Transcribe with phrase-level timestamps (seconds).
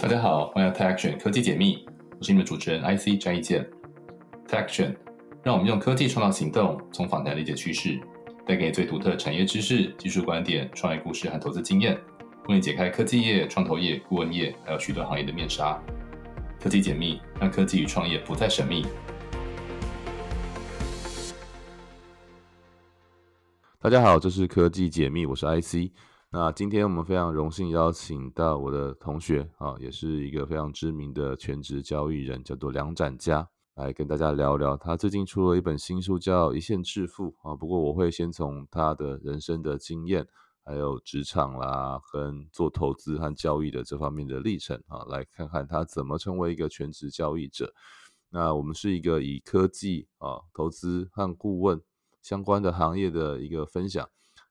[0.00, 1.86] 大家好，欢迎来 Tech Action 科技解密，
[2.18, 3.64] 我是你们主持人 IC 张一健。
[4.48, 4.96] Tech Action
[5.44, 8.00] 让我们用科技创造行动，从访谈理解趋势，
[8.44, 11.96] 带给你最独特的产业知识、技术观点、创业故事和投资经验，
[12.48, 15.80] 为你解开科技业、创投业、顾问业还有许多行业的面纱。
[16.60, 18.84] 科技解密让科技与创业不再神秘。
[23.80, 25.92] 大家好，这是科技解密，我是 IC。
[26.36, 34.76] 那今天我们非常荣幸邀请到我的同学啊，也是一个非常知名的全职交易人，叫做梁展佳，来跟大家聊聊。
[34.76, 37.54] 他最近出了一本新书，叫《一线致富》啊。
[37.54, 40.26] 不过我会先从他的人生的经验，
[40.64, 47.72] 还有职场啦，跟做投资和交易的这方面的历程啊，来看看他怎么成为一个全职交易者。
[48.30, 51.80] 那我们是一个以科技啊、投资和顾问
[52.20, 54.08] 相关的行业的一个分享。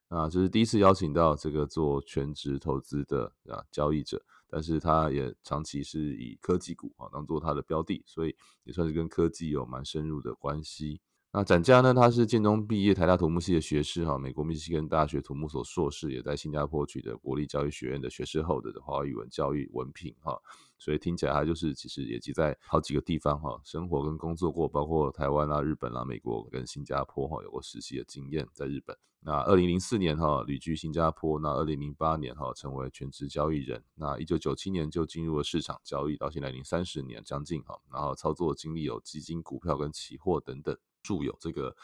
[0.10, 11.02] 啊，就是第一次邀请到这个做全职投资的啊交易者，但是他也长期是以科技股啊当做他的标的，所以也算是跟科技有蛮深入的关系。
[11.36, 20.40] 那展家呢，他是建中毕业，台大土木系的学士哈，美国密西根大学土木所硕士，也在新加坡取得国立教育学院的学士后的华语文教育文凭哈。
[20.78, 28.96] 所以听起来他就是其实也集在好几个地方哈，生活跟工作过，包括台湾啊、日本啊、美国跟新加坡哈，有过实习的经验在日本。
[29.20, 41.76] 那二零零四年哈旅居新加坡，那二零零八年哈成为全职交易人，那一九九七年就进入了市场交易，到现在已经三十年将近哈，然后操作经历有基金、股票跟期货等等，著有这个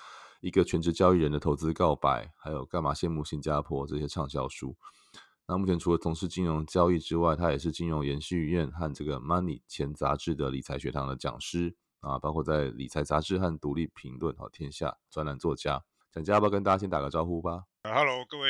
[0.42, 4.76] 一个全职交易人的投资告白，还有干嘛羡慕新加坡这些畅销书。
[5.46, 15.84] 那目前除了从事金融交易之外，他也是金融研习院和这个 Money 钱杂志的理财学堂的讲师啊，包括在理财杂志和独立评论和天下专栏作家。
[16.12, 17.64] 展家要不要跟大家先打个招呼吧？
[17.84, 18.50] 呃，Hello，各位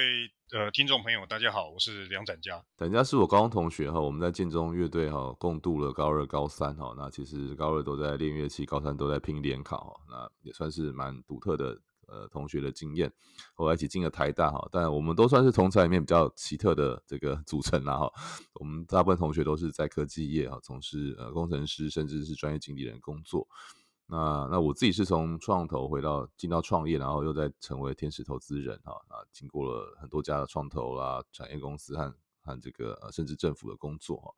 [0.54, 2.64] 呃听众朋友，大家好，我是梁展家。
[2.78, 6.94] 展家是我高中同学哈，我们在建中乐队哈共度了高二、高三哈。
[6.98, 10.02] 那其实高二都在练乐器，高三都在拼联考哈。
[10.10, 11.78] 那也算是蛮独特的。
[12.12, 13.14] 呃，同学的经验，
[13.54, 18.12] 后来一起进了台大哈，但我们都算是同才里面比较奇特的这个组成啦哈。
[18.56, 23.48] 我们大部分同学都是在科技业哈，从事呃工程师甚至是专业经理人工作。
[24.10, 28.92] 那那我自己是从创投回到进到创业，然后又再成为天使投资人哈。
[29.08, 34.34] 啊，经过了很多家的创投啦、产业公司和和这个甚至政府的工作哈。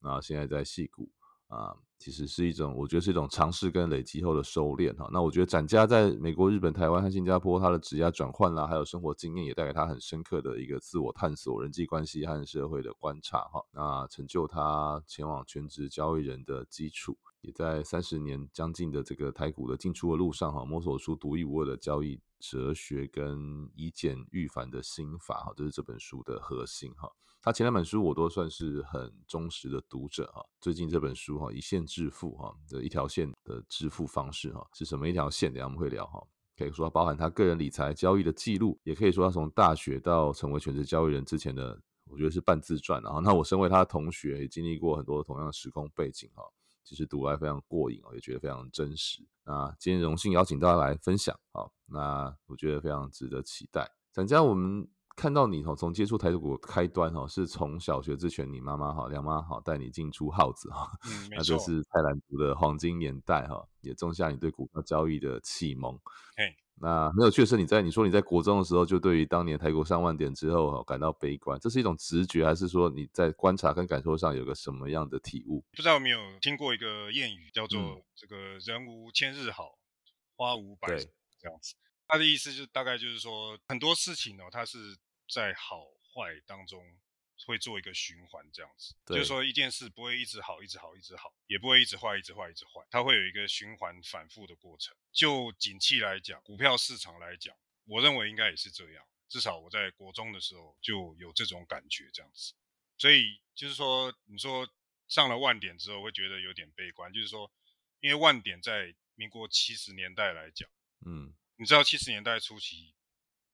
[0.00, 1.10] 那现在在戏谷。
[1.48, 5.08] 啊，其实是一种，我觉得是一种尝试跟累积后的收敛哈。
[5.12, 13.62] 那我觉得展家在美国、日本、台湾和新加坡，他的职业转换啦，还有生活经验，也带给他很深刻的一个自我探索、人际关系和社会的观察哈。
[13.70, 27.10] 那成就他前往全职交易人的基础，也在三十年将近的这个台股的进出的路上哈，摸索出独一无二的交易哲学跟以简驭繁的心法哈，这是这本书的核心哈。
[27.42, 35.52] 他前两本书我都算是很忠实的读者哈，最近这本书哈一线致富哈的一条线的致富方式哈是什么一条线？
[35.52, 36.26] 等下我们会聊哈，
[36.56, 46.42] 可以说包含他个人理财交易的记录，也可以说他从大学到成为全职交易人之前的，我觉得是半自传然后那我身为他的同学，也经历过很多同样的时空背景哈，
[46.84, 49.26] 其实读来非常过瘾哦，也觉得非常真实。
[49.44, 53.90] 那今天荣幸邀请大家来分享，好，那我觉得非常值得期待。
[54.12, 54.88] 展家我们。
[55.16, 60.90] 看到你哦，从接触台股开端哦，是从小学之前，你妈妈哈，梁妈好带你进出号子哈，
[61.30, 65.96] 那就是泰兰族的黄金年代哈，也种下你对股票交易的启蒙。
[66.76, 75.64] 嘿，那没有确实你在你说你在国中的时候就对于当年台股上万点之后哈感到悲观，这是一种直觉，还是说你在观察跟感受上有个什么样的体悟？
[75.72, 79.78] 不知道有没有听过一个谚语，叫做“这个人无千日好，
[80.36, 81.74] 花无百这样子”。
[82.06, 84.78] 他的意思就大概就是说，很多事情哦，它是
[85.32, 85.78] 在好
[86.12, 86.78] 坏当中
[87.46, 94.94] 会做一个循环，这样子，就是说一件事不会一直好，一直好，一直好，也不会一直坏，一直坏，一直坏，它会有一个循环反复的过程。
[95.12, 97.56] 就景气来讲，股票市场来讲，
[97.86, 99.04] 我认为应该也是这样。
[99.28, 102.52] 至少我在国中的时候就有这种感觉，这样子。
[102.96, 104.68] 所以就是说，你说
[105.08, 107.50] 上了万点之后会觉得有点悲观，就是说，
[108.00, 110.68] 因为万点在民国七十年代来讲，
[111.06, 111.34] 嗯。
[111.56, 112.96] 你知道七十年代初期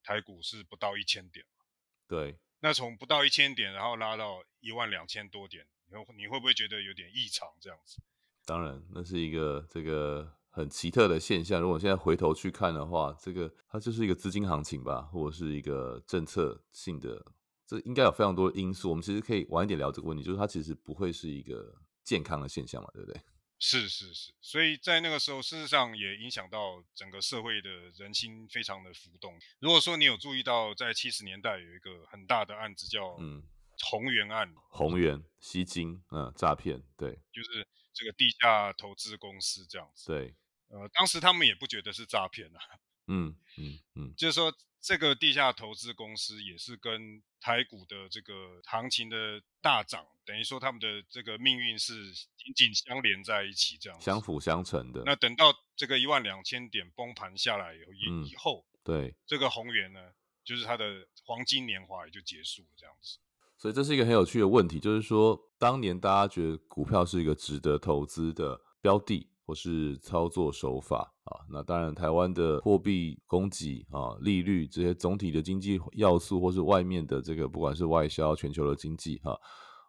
[0.01, 1.63] 台股是不到一千点吗？
[2.07, 8.01] 对，那从不到一千点，然后拉到一万两千多点，你会你会不会觉得有点异常这样子？
[8.45, 11.61] 当然，那是一个这个很奇特的现象。
[11.61, 17.23] 如果现在回头去看的话，这个它就是一个资金行情吧，或者是一个政策性的，
[17.65, 18.89] 这应该有非常多的因素。
[18.89, 21.73] 我们其实可以晚一点聊这个问题，就是它其实不会是一个
[22.03, 23.21] 健康的现象嘛，对不对？
[23.61, 29.39] 是是是，所以在那个时候，事实上也影响到整个社会的人心非常的浮动。
[29.59, 33.41] 如果说你有注意到，在七十年代有一个很大的案子叫嗯。
[33.83, 40.05] 宏源案，宏源吸金，嗯，诈骗，对，就是这个地下投资公司这样子。
[40.05, 40.35] 对，
[40.67, 42.59] 呃，当时他们也不觉得是诈骗啊，
[43.07, 55.03] 嗯嗯嗯，就是说这个地下投资公司也是跟台股的这个行情的大涨，等于说他们的这个命运是紧紧相连在一起，这样相辅相成的。
[55.05, 59.99] 那等到这个一万两千点崩盘下来以后，嗯以以后对，这个宏源呢，
[60.43, 63.19] 就是它的黄金年华也就结束了，这样子。
[63.57, 71.43] 所以这是一个很有趣的问题，就是说，当年大家觉得股票是一个值得投资的标的，或是操作手法啊。
[71.49, 79.37] 那当然，台湾的货币供给啊、利率这些总体的经济要素，或是外面的这个不管是外销、全球的经济哈、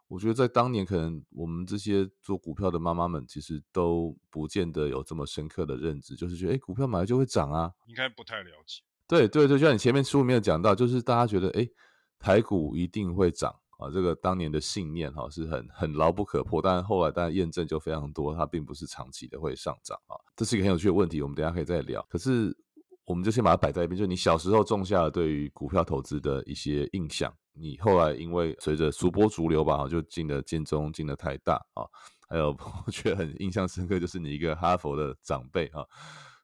[0.09, 8.83] 我觉得在当年可能我们这些做股票的妈妈们，其实都不见得有这么深刻的认知，就是觉得，哎，股票买了就会涨啊，应该不太了解。
[9.07, 11.71] 对对对，就像你前面书里面有讲到，就是大家觉得哎，诶
[12.19, 22.05] 台股一定会涨啊，这个当年的信念哈是很很牢不可破，但是后来当然验证就非常多，它并不是长期的会上涨啊，这是一个很有趣的问题，我们等下可以再聊。
[22.09, 22.55] 可是
[23.05, 31.83] 我们就先把它摆在一边，就是你小时候种下了对于股票投资的一些印象，你后来因为随着随波逐流吧，就进了建中，进了台大啊，
[32.29, 32.55] 还有
[32.87, 35.85] 我觉得很印象深刻，就是你一个哈佛的长辈啊。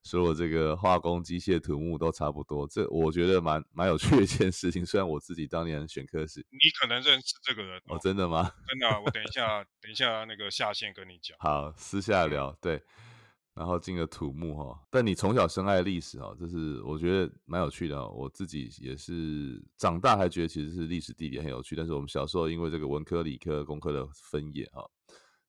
[0.04, 4.84] 说我这个化工、机械、土木都差不多，这我觉得蛮蛮有趣的一件事情。
[4.88, 8.52] 虽然我自己当年选科时，你可能认识这个人哦，哦，真的吗？
[8.68, 11.38] 真的啊、我等一下，等一下那个下线跟你讲。
[11.42, 12.82] 好，私下聊对。
[13.56, 18.10] 然后进了土木哈，但你从小深爱历史哈，这是我觉得蛮有趣的哦。
[18.16, 24.90] 我自己也是长大还觉得其实是历史地理很有趣，但是我们小时候因为这个文科、理科、工科的分野哈，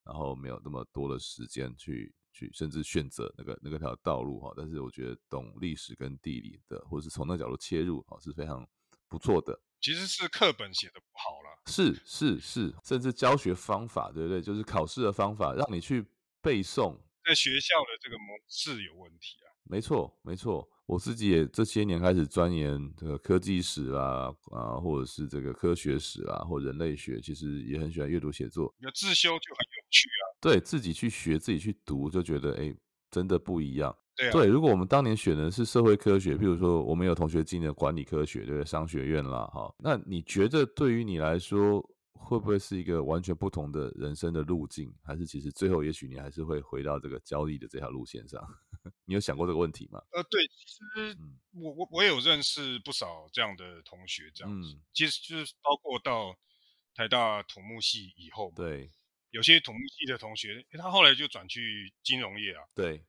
[0.03, 4.53] 然后没有那么多的时间去去甚至选择那个那个条道路哈。
[4.57, 8.67] 但是我觉得懂历史跟地理的，或者是从那角度切入哈，是非常
[9.09, 9.61] 不错的。
[9.81, 14.43] 其实是课本写的不好了，是是是，甚至教学方法，对不对？
[14.43, 16.05] 就是考试的方法，让你去
[16.43, 16.99] 背诵。
[17.25, 19.49] 在学校的这个模式有问题啊。
[19.65, 20.69] 没错，没错。
[20.87, 28.75] 我自己也这些年开始钻研这个科技史啦，啊，或者是这个科学史啦，或人类学，其实也很喜欢阅读写作。
[28.79, 30.25] 有自修就很有趣啊。
[30.41, 32.75] 对自己去学，自己去读，就觉得哎，
[33.11, 33.95] 真的不一样。
[34.17, 38.65] 对啊，对，如果我们当年选的是社会科学，譬如说我们有同学进了管理科学，对不对？
[38.65, 41.81] 商学院啦，哈，那你觉得对于你来说，
[42.13, 44.93] 会不会是一个完全不同的人生的路径？
[45.03, 48.43] 还是其实最后也许你还是会回到这个交易的这条路线上？
[49.07, 50.03] 你有想过这个问题吗？
[50.13, 56.37] 呃，对，其实嗯我我我有认识不少这样的同学，这样子，嗯，其实就是包括到
[56.95, 58.91] 台大土木系以后嘛，对
[59.31, 63.05] 有些土木系的同学，诶他后来就转去金融业啊，对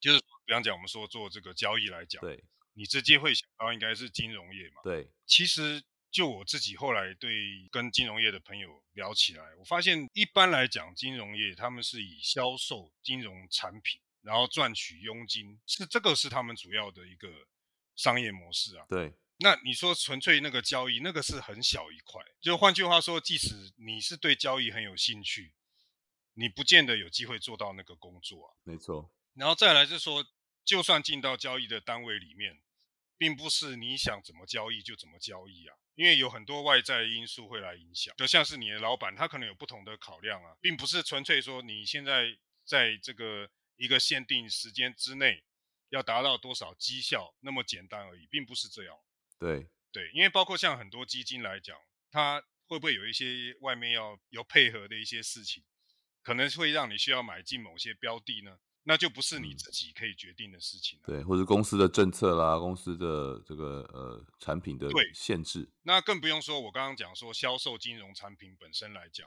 [0.00, 4.82] 就是比方讲我们说做这个交易来讲，对你直接会想到应该是金融业嘛。
[4.82, 17.28] 对，其实就我自己后来对跟金融业的朋友聊起来，我发现一般来讲，金融业他们是以销售金融产品，然后赚取佣金，是这个是他们主要的一个
[17.96, 18.84] 商业模式啊。
[18.88, 22.22] 对那你说纯粹那个交易，那个是很小一块。
[22.40, 25.52] 就换句话说，即使你是对交易很有兴趣，
[26.34, 28.54] 你不见得有机会做到那个工作啊。
[28.62, 30.24] 没错，然后再来是说，
[30.64, 32.62] 就算进到交易的单位里面，
[33.18, 45.42] 并不是你想怎么交易就怎么交易啊，因为有很多外在因素会来影响，就像是你的老板，他可能有不同的考量啊，并不是纯粹说你现在在这个一个限定时间之内
[45.88, 48.96] 要达到多少绩效那么简单而已，并不是这样。
[49.44, 51.76] 对对，因为包括像很多基金来讲，
[52.10, 55.62] 它会不会有一些外面要有配合的一些事情，
[56.22, 58.58] 可能会让你需要买进某些标的呢？
[58.86, 61.06] 那就不是你嗯自己可以决定的事情了。
[61.06, 69.26] 对，或者公司的政策啦，公司的这个呃产品的对限制，那更不用说我刚刚讲说销售金融产品本身来讲，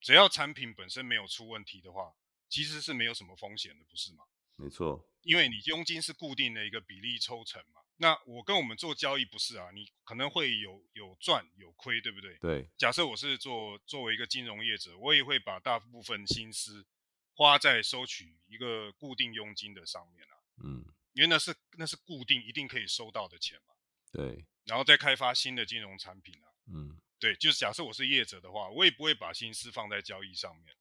[0.00, 2.14] 只要产品本身没有出问题的话，
[2.48, 4.24] 其实是没有什么风险的，不是吗？
[4.56, 7.80] 没错，因为你佣金是固定的一个比例抽成嘛。
[7.96, 12.36] 那我跟我们做交易不是啊，你可能会有有赚有亏，对不对？
[12.38, 16.86] 对假设我是做作为一个金融业者，我也会把大部分心思
[17.34, 23.74] 花在收取一个固定佣金的上面啊，嗯因为那是那是固定一定可以收到的钱嘛，
[24.12, 26.48] 对然后再开发新的金融产品啊。
[26.66, 30.76] 嗯对，就是假设我是业者的话，我也不会把心思放在交易上面。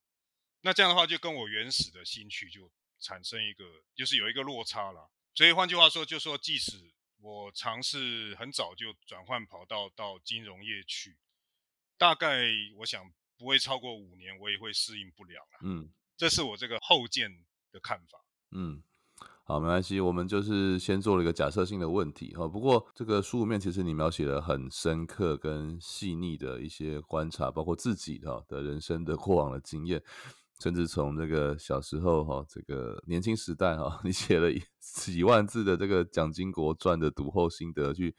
[0.61, 2.69] 那这样的话，就跟我原始的兴趣就
[3.03, 5.11] 产生一个，就是有一个落差了。
[5.35, 6.71] 所以换句话说，就说即使
[7.19, 11.17] 我尝试很早就转换跑道到金融业去，
[11.97, 12.43] 大概
[12.77, 15.59] 我想不会超过五年，我也会适应不了了。
[15.63, 17.29] 嗯这是我这个后见
[17.71, 18.23] 的看法。
[18.51, 18.83] 嗯，
[19.43, 22.47] 好，没关系，我们就是先做了一个假设性的问题哈。
[22.47, 30.01] 不过这个书里面其实你描写了很深刻跟细腻的一些观察，包括自己哈的人生的过往的经验，
[30.63, 38.15] 甚至从这个小时候哈，这个年轻时代哈，你写了 几万字的这个蒋经国传的读后心得，去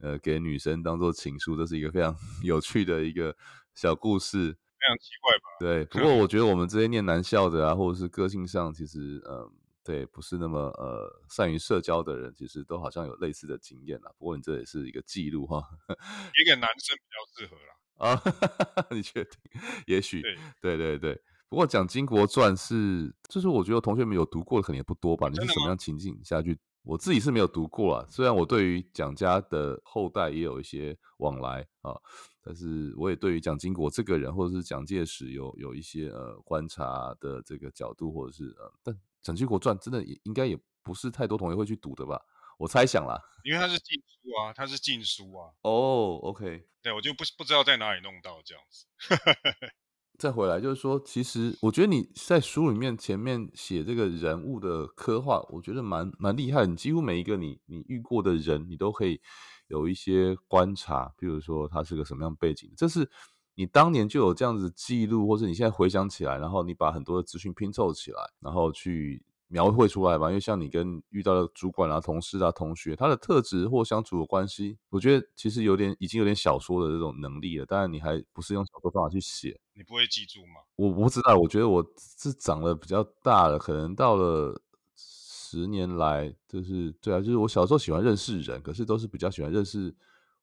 [0.00, 2.12] 呃给女生当做情书，这是一个非常
[2.42, 3.36] 有趣的一个
[3.72, 5.44] 小故事，非常奇怪吧？
[5.60, 5.84] 对。
[5.84, 9.48] 不过我觉得我们这些念男校的啊，或者是个性上，其实嗯。
[9.84, 14.10] 对，不是那么呃善于社交的人，其实都好像有类似的经验啦。
[14.18, 17.70] 不过你这也是一个记录哈，一个男生比较适合啦。
[18.10, 19.38] 啊， 你确定？
[19.86, 20.20] 也许，
[20.60, 21.22] 对对对。
[21.56, 25.26] 不过讲《金国传》是，就是我觉得同学们有读过的可能也不多吧。
[25.30, 26.60] 你是什么样情境下去？
[26.82, 28.06] 我自己是没有读过啊。
[28.10, 31.96] 虽然我对于蒋家的后代也有一些往来啊，
[32.42, 38.94] 但是我也对于蒋经国这个人，或者是蒋介石有有一些呃观察的这个角度，或者是呃，但。
[39.22, 42.20] 《蒋经国传》真的也应该也不是太多同学会去读的吧？
[42.58, 45.48] 我猜想啦，因为他是禁书啊，他是禁书啊。
[45.62, 48.84] 哦，OK，对我就不不知道在哪里弄到这样子。
[50.18, 56.66] 再回来就是说，其实我觉得你在书里面前面写这个人物的刻画，我觉得蛮蛮厉害。
[56.66, 59.20] 你几乎每一个你你遇过的人，你都可以
[59.68, 63.10] 有一些观察，比如说他是个什么样背景，这是。
[63.58, 70.28] 你当年就有这样子记录，或者你现在回想起来，然后你把很多的资讯拼凑起来，然后去描绘出来吧。
[70.28, 77.66] 因为像你跟遇到的主管啊、同事啊、同学，他的特质或相处的关系，我觉得其实有点已经有点小说的这种能力了。
[77.66, 80.62] 当然，你还不是用小说方法去写，你不会记住吗？
[80.76, 81.84] 我不知道，我觉得我
[82.18, 84.60] 是长得比较大了，可能到了
[84.96, 89.94] 十年来，就是对啊，就是我小时候喜欢认识人，可是都是比较喜欢认识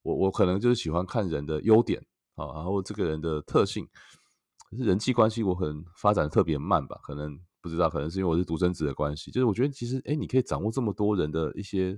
[0.01, 2.05] 我，我可能就是喜欢看人的优点。
[2.35, 3.87] 啊，然后这个人的特性，
[4.67, 9.31] 可是人际关系我可能发展特别慢吧，可能不知道，可能是因为我是独生子的关系。
[9.31, 11.97] 就是我觉得其实，哎，你可以掌握这么多人的一些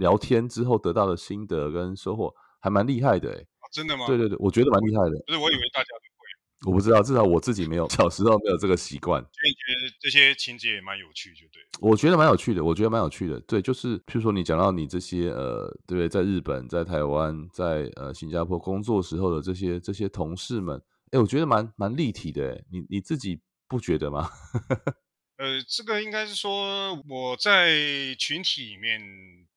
[0.00, 4.04] 聊天之后得到的心得跟收获，还蛮厉害的，哎，真的吗？
[4.08, 5.16] 对对对，我觉得蛮厉害的。
[5.24, 9.22] 不是，我以为大家都会， 我不知道，至少我自己没有，小时候没有这个习惯。
[9.22, 11.62] 所以觉得这些情节也蛮有趣，就对。
[11.80, 13.38] 我觉得蛮有趣的，我觉得蛮有趣的。
[13.40, 16.08] 对，就是譬如说你讲到你这些呃，对不对？
[16.08, 20.82] 在日本、在台湾、在呃新加坡工作时候的这些这些同事们，
[21.12, 22.64] 哎，我觉得蛮蛮立体的。
[22.72, 24.30] 你你自己不觉得吗？
[25.38, 29.00] 呃，这个应该是说我在群体里面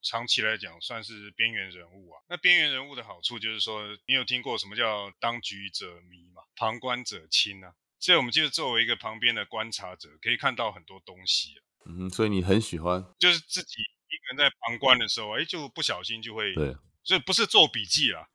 [0.01, 2.22] 长期来讲算是边缘人物啊。
[2.28, 6.42] 那边缘人物的好处就是说，你有听过什么叫当局者迷嘛？
[6.56, 7.74] 旁观者清啊。
[7.98, 11.62] 所以我们就是作为一个旁边的观察者，可以看到很多东西啊。
[11.86, 18.28] 嗯，所以你很喜欢，就是自己一个人在旁观的时候，哎，就不小心就会，对，所以不是做笔记啦，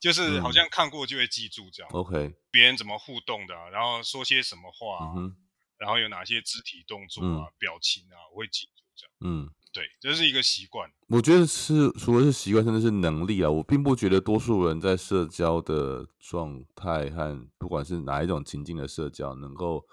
[0.00, 1.90] 就是好像看过就会记住这样。
[1.92, 5.12] OK，别人怎么互动的，然后说些什么话，
[5.78, 9.12] 然后有哪些肢体动作啊、表情啊，我会记住这样。
[9.20, 10.90] 嗯，对，这是一个习惯。
[11.08, 13.50] 我觉得是除了是习惯，甚至是能力啊。
[13.50, 19.84] 我并不觉得多数人在社交的状态和不管是哪一种情境的社交，能够。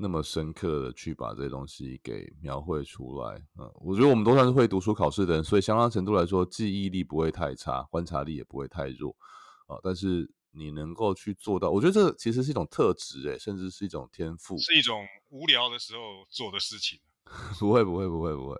[0.00, 9.10] 那么深刻的去把这些东西给描绘出来，嗯，我觉得我们都算是会读书考试的人，所以相当程度来说，记忆力不会太差，观察力也不会太弱，
[9.66, 17.00] 啊，但是你能够去做到，我觉得这其实是一种特质，诶，甚至是一种天赋，是一种无聊的时候做的事情。
[17.58, 18.56] 不会，不会，不会，不会，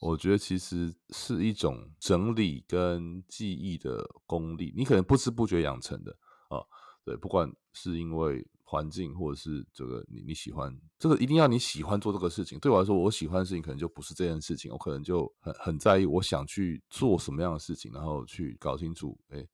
[0.00, 6.10] 我觉得其实是一种整理跟记忆的功力，你可能不知不觉养成的，
[6.48, 6.58] 啊，
[7.04, 8.44] 对，不管是因为。
[8.70, 12.56] 环境或者是这个你你喜欢这个一定要你喜欢做这个事情。
[12.60, 14.70] 对我来说，我喜欢的事情可能就不是这件事情。
[14.70, 19.44] 我可能就很很在意，我想去做什么样的事情，然后去搞清楚，哎，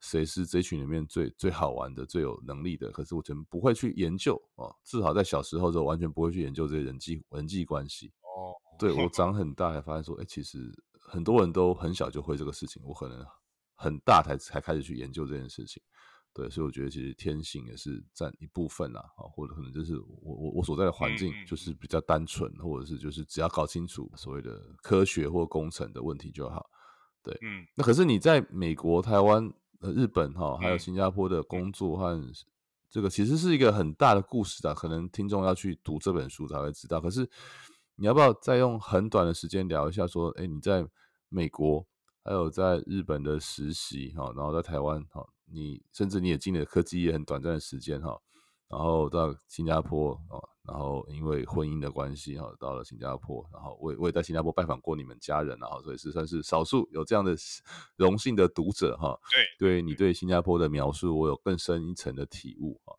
[0.00, 2.90] 谁是这群里面最最好玩的、最有能力的。
[2.90, 8.10] 可是我真不会去研究哦，至少在小时候的时候完全不会去研究这些人际人际关系。
[8.22, 13.24] 哦，对我 长很大才发现说，哎，其实很多人都很小就会这个事情，我可能
[13.76, 15.80] 很大才才开始去研究这件事情。
[16.34, 26.68] 对，所以我觉得其实天性也是占一部分啦，啊，或者可能就是我我我所在的环境就是比较单纯，或者是就是只要搞清楚所谓的科学或工程的问题就好。
[27.22, 29.48] 对，嗯，那可是你在美国、台湾、
[29.78, 32.20] 呃日本哈，还有新加坡的工作和
[32.90, 37.00] 这个其实是一个很大的故事啊，可能听众要去读这本书才会知道。
[37.00, 37.30] 可是
[37.94, 40.84] 你要不要再用很短的时间聊一下，说，哎，你在
[41.28, 41.86] 美国
[42.24, 45.24] 还有在日本的实习哈，然后在台湾哈。
[45.46, 48.20] 你甚至你也进了科技业很短暂的时间哈，
[48.68, 57.36] 然后到新加坡啊，然后因为婚姻的关系哈，到了新加坡，然后我也我也在新加坡拜访过你们家人，然后所以是算是少数有这样的
[57.96, 59.18] 荣幸的读者哈。
[59.58, 62.96] 对，对你对新加坡的描述，我有更深一层的体悟啊。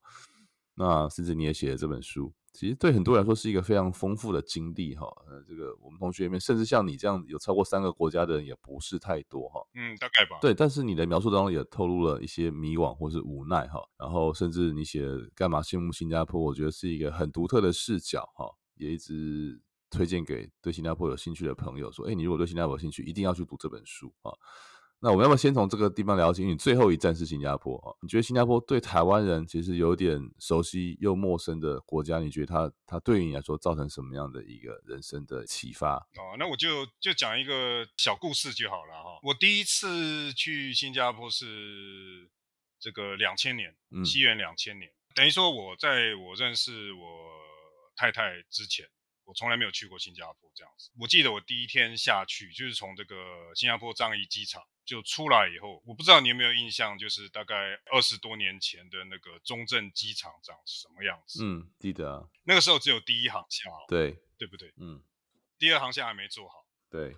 [0.75, 5.05] 那甚至你也写了这本书，其实对很多人来说是一个非常丰富的经历哈。
[5.27, 9.61] 呃，这个我们同学里面，甚至像你这样有超过三个国家的人也不是太多哈。
[9.75, 10.37] 嗯，大概吧。
[10.41, 13.81] 对，但是你的描述当中也透露了一些迷惘或是无奈哈。
[13.97, 18.49] 然后甚至你写干嘛羡慕新加坡，我觉得是一个很独特的视角哈。
[18.75, 24.31] 也一直推荐给对新加坡有兴趣的朋友说，哎，你如果对新加坡有兴趣，一定要去读这本书啊。
[24.99, 26.43] 那我们要不要先从这个地方聊起？
[26.43, 27.93] 你最后一站是新加坡啊？
[28.01, 32.19] 你觉得新加坡对台湾人其实有点熟悉又陌生的国家？
[32.19, 35.97] 你觉得它它对于你来说造成什么样的一个人生的启发？
[35.97, 39.19] 哦，那我就就讲一个小故事就好了哈。
[39.21, 42.27] 我第一次去新加坡是
[42.79, 47.01] 这个两千年，西元两千年，等于说我在我认识我
[47.95, 48.87] 太太之前。
[49.25, 50.91] 我从来没有去过新加坡这样子。
[50.99, 53.15] 我记得我第一天下去，就是从这个
[53.55, 61.43] 新加坡樟宜机场就出来以后，我不知道你有没有印象，就是大概二十多年前的那个中正机场长什么样子？
[61.43, 62.29] 嗯，记得啊。
[62.43, 64.71] 那个时候只有第一航厦，对对不对？
[64.77, 65.03] 嗯。
[65.57, 66.65] 第二航厦还没做好。
[66.91, 67.15] 对。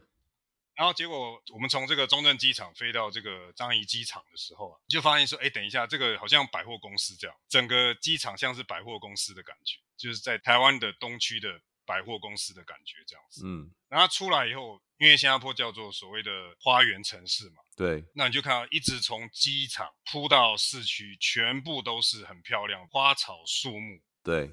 [0.75, 11.59] 然后结果我们从这个中正机场飞到这个樟宜机场的时候啊，就发现说，哎，等一下，这个好像百货公司这样，整个机场像是百货公司的感觉，就是在台湾的东区的。
[11.87, 16.29] 百货公司的感觉这样子，嗯，然后出来以后，因为新加坡叫做所谓的
[16.59, 24.51] 花园城市嘛，对，那你就看到一直从机场铺到市区，全部都是很漂亮花草树木，对，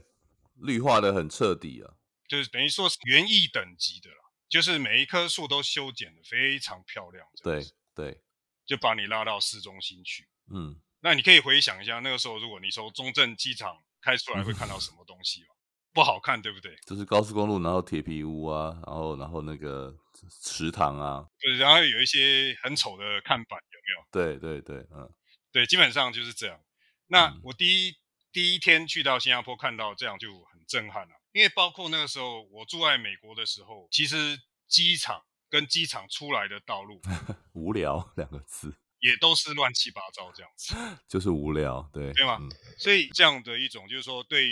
[0.54, 1.94] 绿化的很彻底啊，
[2.28, 4.16] 就是等于说是园艺等级的啦，
[4.48, 7.60] 就是每一棵树都修剪的非常漂亮，对
[7.94, 8.22] 对，
[8.64, 15.48] 就把你拉到市中心去，嗯，那你可以回想一下那个时候，如果你从中正机场开出来，会看到什么东西吗？
[15.94, 16.76] 不好看，对不对？
[16.84, 19.94] 就是高速公路，然后铁皮屋啊，然后然后那个
[20.42, 24.36] 池塘啊，对，然后有一些很丑的看板，有没有？
[24.36, 25.08] 对对对，嗯，
[25.52, 26.58] 对，基本上就是这样。
[27.06, 27.94] 那我第一
[28.32, 34.36] 第一天去到新加坡，看到这样就很震撼了，因为包括那个时候我住在美国的时候，其实
[34.66, 37.00] 机场跟机场出来的道路
[37.54, 40.74] 无聊两个字，也都是乱七八糟这样子，
[41.08, 42.40] 就是无聊，对对吗？
[42.78, 44.44] 所以这样的一种就是说对。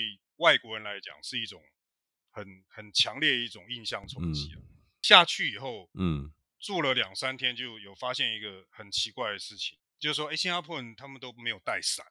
[0.42, 1.62] 外国人来讲是一种
[2.32, 4.58] 很很强烈一种印象冲击啊！
[5.00, 12.04] 下去以后，嗯，住了两三天，就有发现一个很奇怪的事情，就是说，哎，新加坡人他们都没有带伞。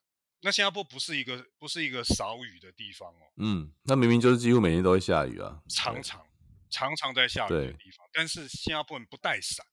[0.44, 6.26] 那新加坡不是一个不是一个少雨的地方哦，嗯，那明明就是几乎每天都会下雨啊，常常
[6.70, 9.66] 常常在下雨的地方，但是新加坡人不带伞，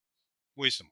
[0.54, 0.90] 为什么？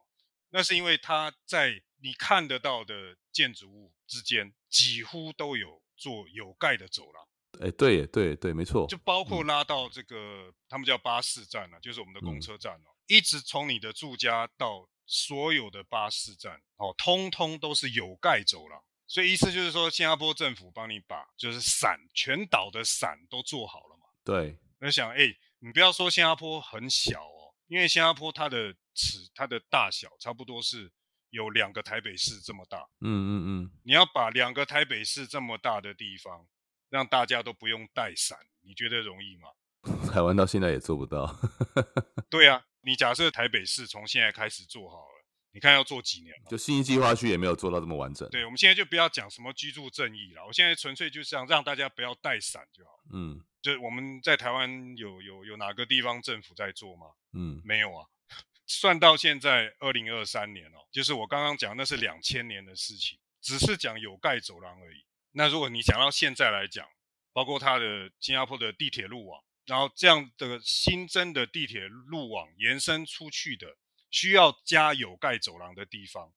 [0.50, 7.28] 那是因为他在你看得到的建筑物之间几乎都有做有盖的走廊。
[7.60, 24.06] 哎，对，对，对，没错，就包括拉到这个，他们叫巴士站啊，就是我们的公车站哦，一直从你的住家到所有的巴士站哦，通通都是有盖走廊，所以意思就是说，新加坡政府帮你把就是伞全岛的伞都做好了嘛。
[24.24, 30.92] 对，那想，哎，你不要说新加坡很小哦，因为新加坡它的尺，它的大小差不多是
[31.30, 32.78] 有两个台北市这么大。
[33.00, 36.46] 嗯嗯嗯，你要把两个台北市这么大的地方。
[36.96, 39.48] 让大家都不用带伞，你觉得容易吗？
[40.10, 41.38] 台湾到现在也做不到。
[42.30, 46.34] 对啊，你假设台北市从现在开始做好了，你看要做几年？
[46.48, 48.26] 就新计划区也没有做到这么完整。
[48.30, 52.90] 对，我们现在就不要讲什么居住正义了，我现在纯粹就是想让大家不要带伞就好。
[53.12, 57.06] 嗯，就我们在台湾有有有哪个地方政府在做吗？
[57.34, 58.06] 嗯，没有啊。
[58.66, 65.05] 算到现在二零二三年哦，就是我刚刚讲那是两千年的事情，只是讲有盖走廊而已。
[65.38, 66.88] 那如果你讲到现在来讲，
[67.34, 73.76] 包括它的新加坡的地铁路网，然后这样的新增的地铁路网延伸出去的，
[74.10, 76.32] 需要加有盖走廊的地方，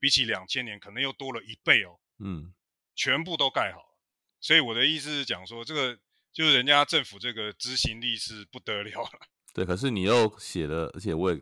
[0.00, 2.00] 比起两千年可能又多了一倍哦。
[2.18, 2.52] 嗯，
[2.96, 3.98] 全部都盖好了。
[4.40, 5.96] 所以我的意思是讲说，这个
[6.32, 9.28] 就是人家政府这个执行力是不得了了。
[9.54, 11.40] 对，可是你又写了，而且我也。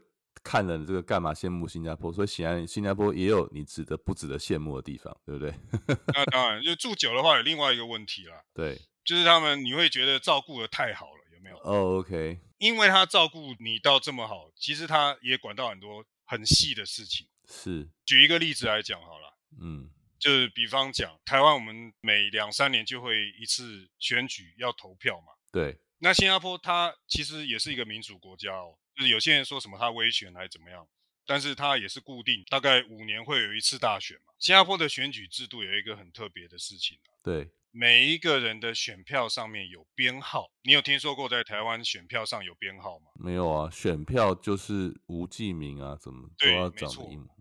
[0.49, 2.11] 看了这个干嘛羡慕新加坡？
[2.11, 5.53] 所以显然新加坡也有你值得不值得羡慕的地方，对不对？
[6.15, 8.43] 那当然，就住久的话有另外一个问题啦。
[8.55, 11.59] 对，就是他们你会觉得照顾的太好了，有没有？
[11.59, 12.41] 哦，OK。
[12.57, 17.27] 因为他照顾你到这么好，其实他也管到很多很细的事情。
[17.47, 25.27] 是，举一个例子来讲好了，嗯，就是比方讲台湾，我们每两三年就会一次选举要投票嘛。
[25.53, 25.79] 对。
[25.99, 28.79] 那新加坡它其实也是一个民主国家哦。
[28.99, 30.85] 就是有些人说什么他威权还是怎么样，
[31.25, 34.33] 但是他也是固定，大概五年会有一次大选嘛。
[34.41, 40.51] 新加坡的选举制度有一个很特别的事情，对，每一个人的选票上面有编号。
[40.63, 43.07] 你有听说过在台湾选票上有编号吗？
[43.15, 46.89] 没有啊，选票就是无记名啊，怎么都要找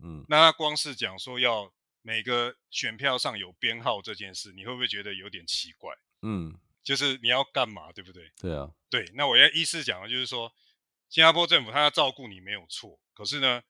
[0.03, 5.91] 嗯，那他光是讲说要每个选票上有编号这件事，你会不会觉得有点奇怪？
[6.21, 6.55] 嗯。
[6.83, 8.31] 就是你要干嘛，对不对？
[8.39, 9.11] 对啊，对。
[9.13, 10.49] 那我要意思讲的就是说，
[11.09, 13.61] 新加坡政府他要照顾你没有错，可是呢，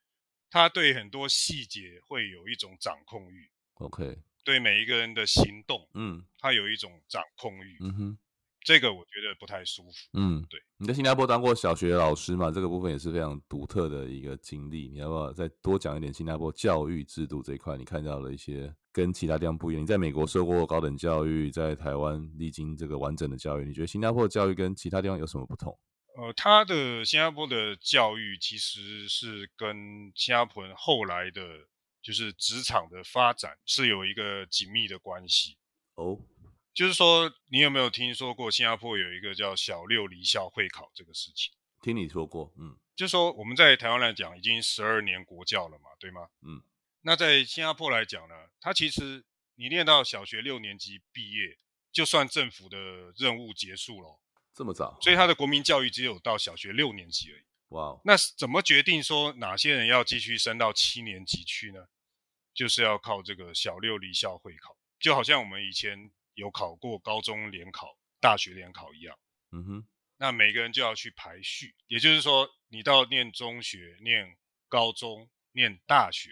[0.49, 3.49] 他对很多细节会有一种掌控欲。
[3.75, 7.77] OK，对每一个人的行动，嗯他有一种掌控欲。
[7.79, 8.17] 嗯哼，
[8.61, 9.97] 这个我觉得不太舒服。
[10.13, 10.59] 嗯，对。
[10.77, 12.49] 你在新加坡当过小学老师嘛？
[12.49, 14.89] 这个部分也是非常独特的一个经历。
[14.89, 17.77] 你要不要再多讲一点新加坡教育制度这一块？
[17.77, 19.83] 你看到了一些跟其他地方不一样。
[19.83, 25.77] 你在美国受过高等教育，在台湾历经这个完整的教育，你觉得新加坡的教育跟其他地方有什么不同？
[26.17, 31.67] 呃，他的新加坡的教育其实是跟新加坡人后来的，
[32.01, 35.57] 就是职场的发展是有一个紧密的关系。
[35.93, 36.19] 哦，
[36.73, 41.53] 就是说，你有没有听说过新加坡有一个叫小六离校会考这个事情？
[41.83, 46.29] 听你说过，嗯就是说我们在台湾来讲，已经十二年国教了嘛，对吗？
[46.41, 46.63] 嗯。
[47.01, 51.59] 那在新加坡来讲呢，它其实你念到小学六年级毕业，
[51.91, 54.19] 就算政府的任务结束了，
[54.57, 54.97] 这么早？
[54.99, 57.43] 所以他的国民教育只有到小学六年级而已。
[57.69, 61.85] 哇哦，那怎么决定说哪些人要继续升到七年级去呢？
[62.55, 69.15] 就是要靠这个小六离校会考，就好像我们以前有考过高中联考、大学联考一样。
[69.51, 76.31] 嗯哼，那每个人就要去排序，也就是说，你到念中学、念高中、念大学，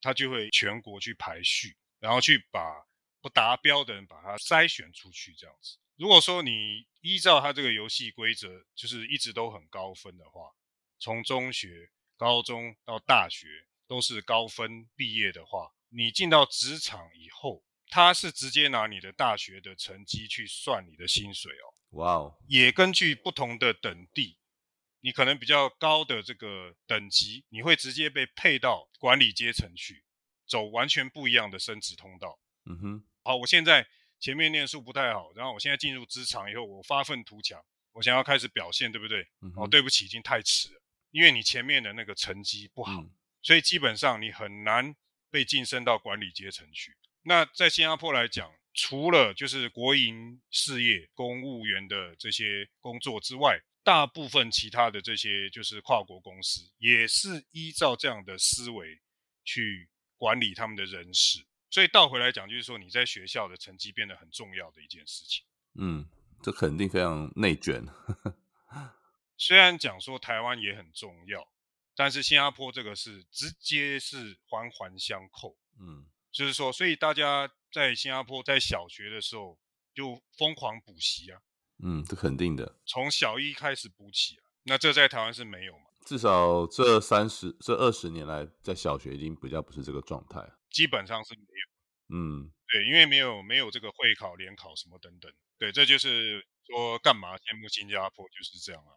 [0.00, 2.86] 他就会全国去排序，然后去把
[3.20, 5.78] 不达标的人把他筛选出去，这样子。
[5.96, 10.52] 如果说你依照他这个游戏规则，就是一直都很高分的话，
[10.98, 13.46] 从中学、高中到大学
[13.86, 21.72] 都是高分毕业的话，你进到职场以后，他是直接拿你的大学的成绩去算你的薪水哦。
[21.90, 24.36] 哇哦，也根据不同的等地，
[25.00, 30.04] 你可能比较高的这个等级，你会直接被配到管理阶层去，
[30.46, 32.38] 走完全不一样的升职通道。
[32.64, 33.86] 嗯哼，好，我现在
[34.18, 39.26] 前面念书不太好，然后我现在进入职场以后，我发愤图强，我想要开始表现，对不对？
[39.56, 43.10] 哦，对不起，已经太迟了，因为你前面的那个成绩不好，嗯
[43.42, 44.92] 所以基本上你很难
[45.30, 46.96] 被晋升到管理阶层去。
[47.22, 59.00] 那在新加坡来讲，除了就是国营事业、公务员的这些工作之外，大部分其他的这些就是跨国公司，也是依照这样的思维
[59.44, 61.46] 去管理他们的人事。
[61.76, 65.44] 所以倒回来讲，就是说你在学校的成绩变得很重要的一件事情。
[65.74, 66.08] 嗯，
[66.42, 67.84] 这肯定非常内卷。
[69.36, 71.46] 虽然讲说台湾也很重要，
[71.94, 75.58] 但是新加坡这个是直接是环环相扣。
[75.78, 79.58] 嗯就是说，所以大家在新加坡在小学的时候
[79.94, 81.42] 就疯狂补习啊，
[81.84, 82.78] 嗯，这肯定的。
[82.86, 84.48] 从小一开始补起啊。
[84.62, 85.84] 那这在台湾是没有嘛？
[86.06, 90.40] 至少这三十、这二十年来，在小学已经比较不是这个状态。
[90.76, 92.16] 基本上是没有。
[92.18, 95.32] 嗯对，因为没有没有这个会考、联考什么等等。
[95.58, 98.92] 对，这就是说干嘛羡慕新加坡就是这样啊。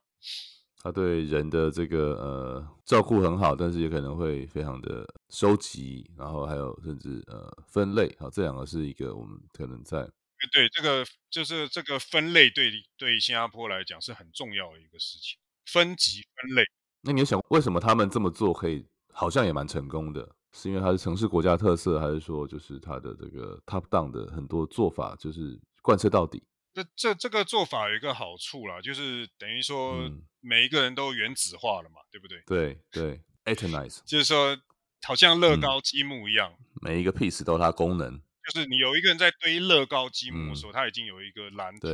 [0.81, 16.63] 他对人的这个呃照顾很好，但是也可能会非常的收集，然后还有甚至呃分类，好，这两个是一个我们可能在对对，这个就是这个分类对对新加坡来讲是很重要的一个事情，分级分类。
[17.01, 20.35] 那你有想为什么他们这么做可以好像也蛮成功的？
[20.51, 26.43] 是因为它是城市国家特色，还是说就是它的这个 top down 的很多做法就是贯彻到底？
[26.73, 30.23] 这这这个做法有一个好处啦，就是等于说嗯。
[30.41, 32.41] 每一个人都原子化了嘛，对不对？
[32.47, 33.99] 对对，atomize。
[34.05, 34.57] 就是说
[35.05, 35.59] 好像乐嗯。
[35.59, 41.89] 高积木一样，每一个 piece 都有它功能，就是你有一个人在堆乐高积木的时候，他已经有一个蓝图，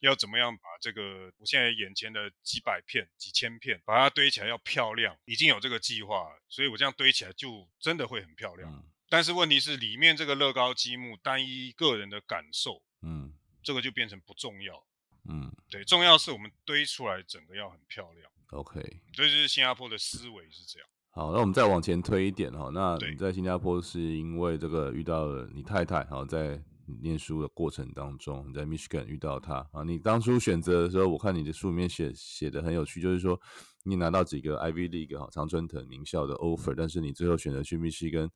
[0.00, 8.70] 要怎么样把这个我现在眼前的几百片、几千片，把它堆起来要漂亮，已经有这个计划，所以我这样堆起来就真的会很漂亮。
[8.70, 14.86] 嗯但是问题是，里面这个乐高积木单一个人的感受，嗯这个就变成不重要。
[15.28, 18.30] 嗯对，重要是我们堆出来整个要很漂亮。
[18.50, 18.80] ，OK。
[19.12, 20.88] 所以就是新加坡的思维是这样。
[21.10, 22.70] 好，那我们再往前推一点哈。
[22.72, 29.84] 那你在新加坡是因为这个遇到了你太太，好在你念书的过程当中，你在 Michigan 遇到他啊。
[29.84, 33.40] 你当初选择的时候，我看你的书里面写写的很有趣，就是说
[33.84, 38.30] 你拿到几个 Ivy League 哈常春藤名校的 offer，但是你最后选择去密西根，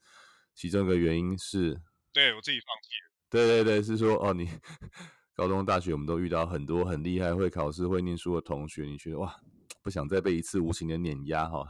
[0.55, 1.81] 其中一个原因是，
[2.13, 3.13] 对我自己放弃了。
[3.31, 4.49] 对对对，是说哦你
[5.35, 9.35] 高中大学我们都遇到很多很厉害会考试会念书的同学，你觉得哇
[9.83, 11.67] 不想再被一次无情的碾压哈。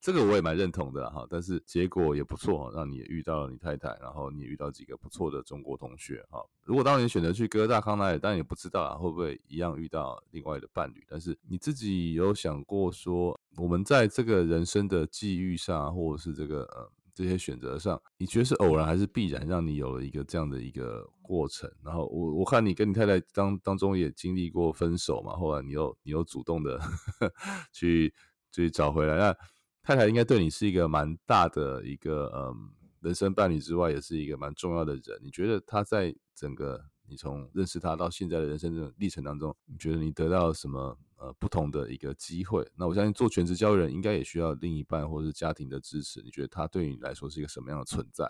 [0.00, 6.42] 这个我也蛮认同的哈，但是结果也不错，让你也遇到了你太太，然后你也遇到几个不错的中国同学哈。
[6.64, 11.04] 如果当年选择去哥大康奈尔，当然也不知道啊会不会一样遇到另外的伴侣。
[11.06, 21.70] 但是你自己有想过说，我们在这个人生的际遇上，或者是这个呃这些选择上，你觉得是偶然还是必然，让你有了一个这样的一个过程？
[21.84, 26.80] 然后我我看你跟你太太当当中也经历过分手嘛，后来你又你又主动的
[27.70, 28.14] 去
[28.50, 29.36] 去找回来，那
[29.82, 35.20] 太太应该对你是一个蛮大的一个嗯人生伴侣之外，也是一个蛮重要的人。
[35.22, 40.98] 你觉得她在整个你从认识她到现在的人生这种历程当中，你觉得你得到了什么？
[41.20, 42.66] 呃，不同的一个机会。
[42.74, 46.22] 那我相信做全职交易人应该也需要另一半或者是家庭的支持。
[46.22, 48.24] 你觉得他对你来说是一个什么样的存在？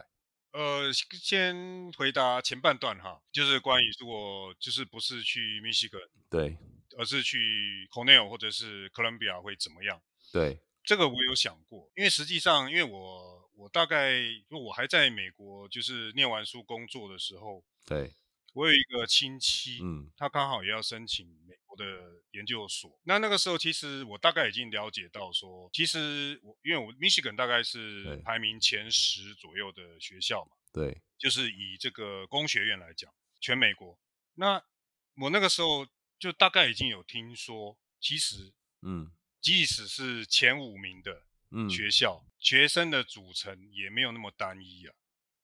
[0.51, 6.59] 呃，先回答前半段哈，就是关于如果就是不是去密西根，对，
[6.99, 10.03] 而是去 Cornell 或者是哥伦比亚会怎么样？
[10.33, 18.15] 对，这个我有想过，因为实际上，因为我我大概因为我还在美国，就是念完书工作的时候，对。
[18.53, 21.85] 我有一个亲戚，嗯，他刚好也要申请美国的
[22.33, 22.99] 研究所。
[23.05, 33.97] 那那个时候，其实我大概已经了解到说，其实我因为我 Michigan 大概是排名前十左右的学校嘛，对，就是以这个工学院来讲，全美国。
[34.35, 34.61] 那
[35.15, 35.87] 我那个时候
[36.19, 41.25] 就大概已经有听说，其实，嗯，即使是前五名的
[41.69, 44.95] 学校，学生的组成也没有那么单一啊。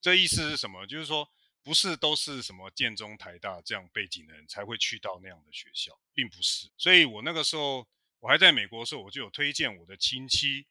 [0.00, 0.86] 这意思是什么？
[0.86, 1.28] 就是说。
[1.66, 6.70] 不是都是什么建中、台大这样背景的人才会去到那样的学校，并不是。
[6.76, 7.84] 所以我那个时候
[8.20, 10.64] 我还在美国的时候，我就有推荐我的亲戚，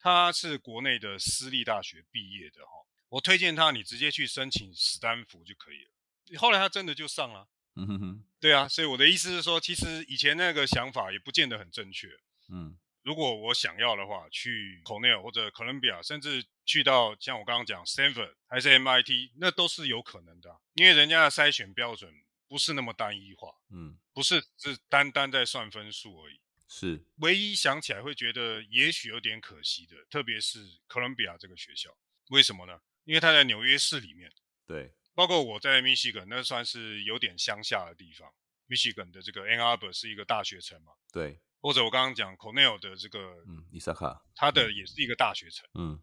[0.00, 2.72] 他是国内的私立大学毕业的哈，
[3.10, 6.40] 我推荐他，你直接去申请史丹福就可以了。
[6.40, 8.66] 后来他真的就上了，嗯哼哼，对啊。
[8.66, 12.08] 所以我的意思是说，其实以前那个想法也不见得很正确，
[12.50, 12.78] 嗯。
[13.04, 22.14] 如果我想要的话，去 Cornell 或者 Columbia，甚至去到像我刚刚讲 Stanford 还是 MIT，那都是有可能的，因为人家的筛选标准
[22.46, 26.40] 不是那么单一化，嗯，不是是单单在算分数而已。
[26.68, 31.90] 是，唯一想起来会觉得也许有点可惜的，特别是 Columbia 这个学校，
[32.28, 32.78] 为什么呢？
[33.02, 34.32] 因为它在纽约市里面，
[34.64, 38.32] 对，包括我在密西根，那算是有点乡下的地方。
[38.66, 41.40] 密西根的这个 Ann Arbor 是一个大学城嘛，对。
[41.62, 45.98] 或者我刚刚讲 Cornell 的这个，嗯，伊萨卡，它的也是一个大学城，嗯，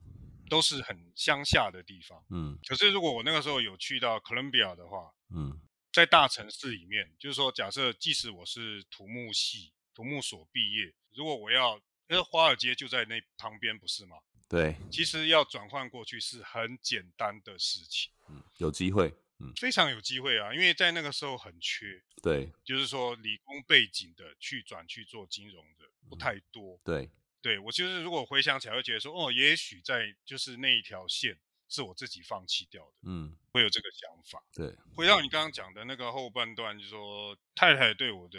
[0.50, 2.58] 都是很乡下的地方，嗯。
[2.65, 5.60] 可是如果我那个时候有去到 Columbia 的话，嗯，
[5.91, 11.76] 在大城市里面，就是说，假设即使我是土木系、土木所毕业，如果我要，
[12.08, 14.15] 因为华尔街就在那旁边，不是吗？
[14.48, 14.78] 对。
[14.89, 19.13] 其实要转换过去是很简单的事情，嗯，有机会。
[19.41, 27.10] 嗯，非常有机会啊，因为在那个时候很缺，对，就是说理工背景的去转去做金融的不太多，对，
[27.41, 34.43] 对我就是如果回想起来会觉得说，哦，也许在就是那一条线是我自己放弃掉的，嗯，会有这个想法。
[34.54, 38.38] 对，回到你刚刚讲的那个后半段，就是说太太对我的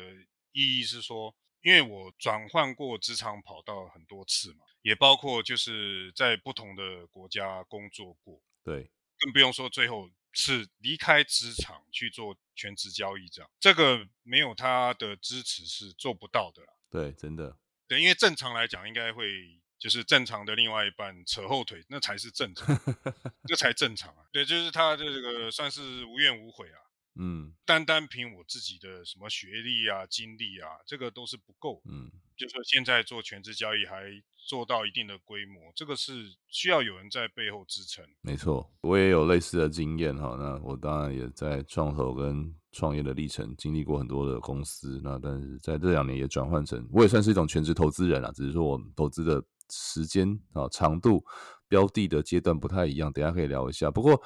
[0.52, 10.10] 意义是说，因为我转换过职场跑道很多次嘛，也包括就是在不同的国家工作过，对，更不用说最后。
[10.32, 16.72] 是离开职场去做全职交易这样，这个没有他的支持是做不到的啦。
[16.90, 17.56] 对，真的。
[17.88, 22.66] 对，因为正常来讲，应该会就是正常的另外一半扯后腿，那才是正常，
[23.48, 24.24] 这才正常啊。
[24.32, 26.78] 对，就是他的这个算是无怨无悔啊。
[27.20, 31.82] 嗯，单单凭我自己的什么学历啊、经历啊，这个都是不够。
[31.84, 32.10] 嗯。
[32.36, 38.02] 就是现在做全职交易还做到一定的规模，这个是需要有人在背后支撑。
[38.22, 40.36] 没错，我也有类似的经验哈。
[40.38, 45.02] 那我当然也在创投跟创业的历程经历过很多的公司。
[45.04, 51.22] 那但是在这两年也转换成，我也算是一种全职投资人啊，只是说我投资的时间啊长度、
[51.68, 53.12] 标的的阶段不太一样。
[53.12, 53.90] 等下可以聊一下。
[53.90, 54.22] 不过。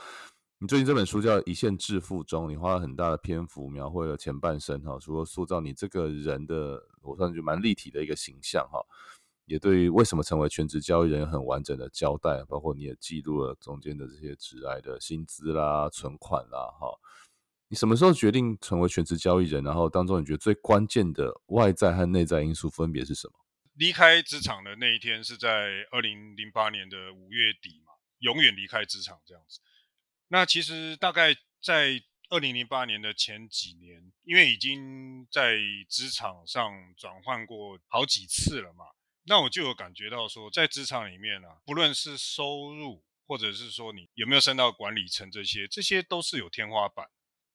[0.65, 8.81] 你最近这本书叫《一线致富》中，你花了很大的篇幅描绘了前半生哈，除了塑造你这个人的，我算是蛮立体的一个形象哈，
[9.45, 16.99] 也对于为什么成为全职交易人有很完整的交代，包括你也记录了中间的这些职来的薪资啦、存款啦哈。
[17.69, 19.63] 你什么时候决定成为全职交易人？
[19.63, 23.35] 然后当中你觉得最关键的外在和内在因素分别是什么？
[23.75, 29.61] 离开职场的那一天是在二零零八年的五月底嘛，永远离开职场这样子。
[30.35, 35.57] 那其实大概在二零零八年的前几年，因为已经在
[35.89, 38.85] 职场上转换过好几次了嘛，
[39.27, 47.09] 那我就有感觉到说，在职场里面啊，不论是收入，或者是说你有没有升到管理层，这些这些都是有天花板。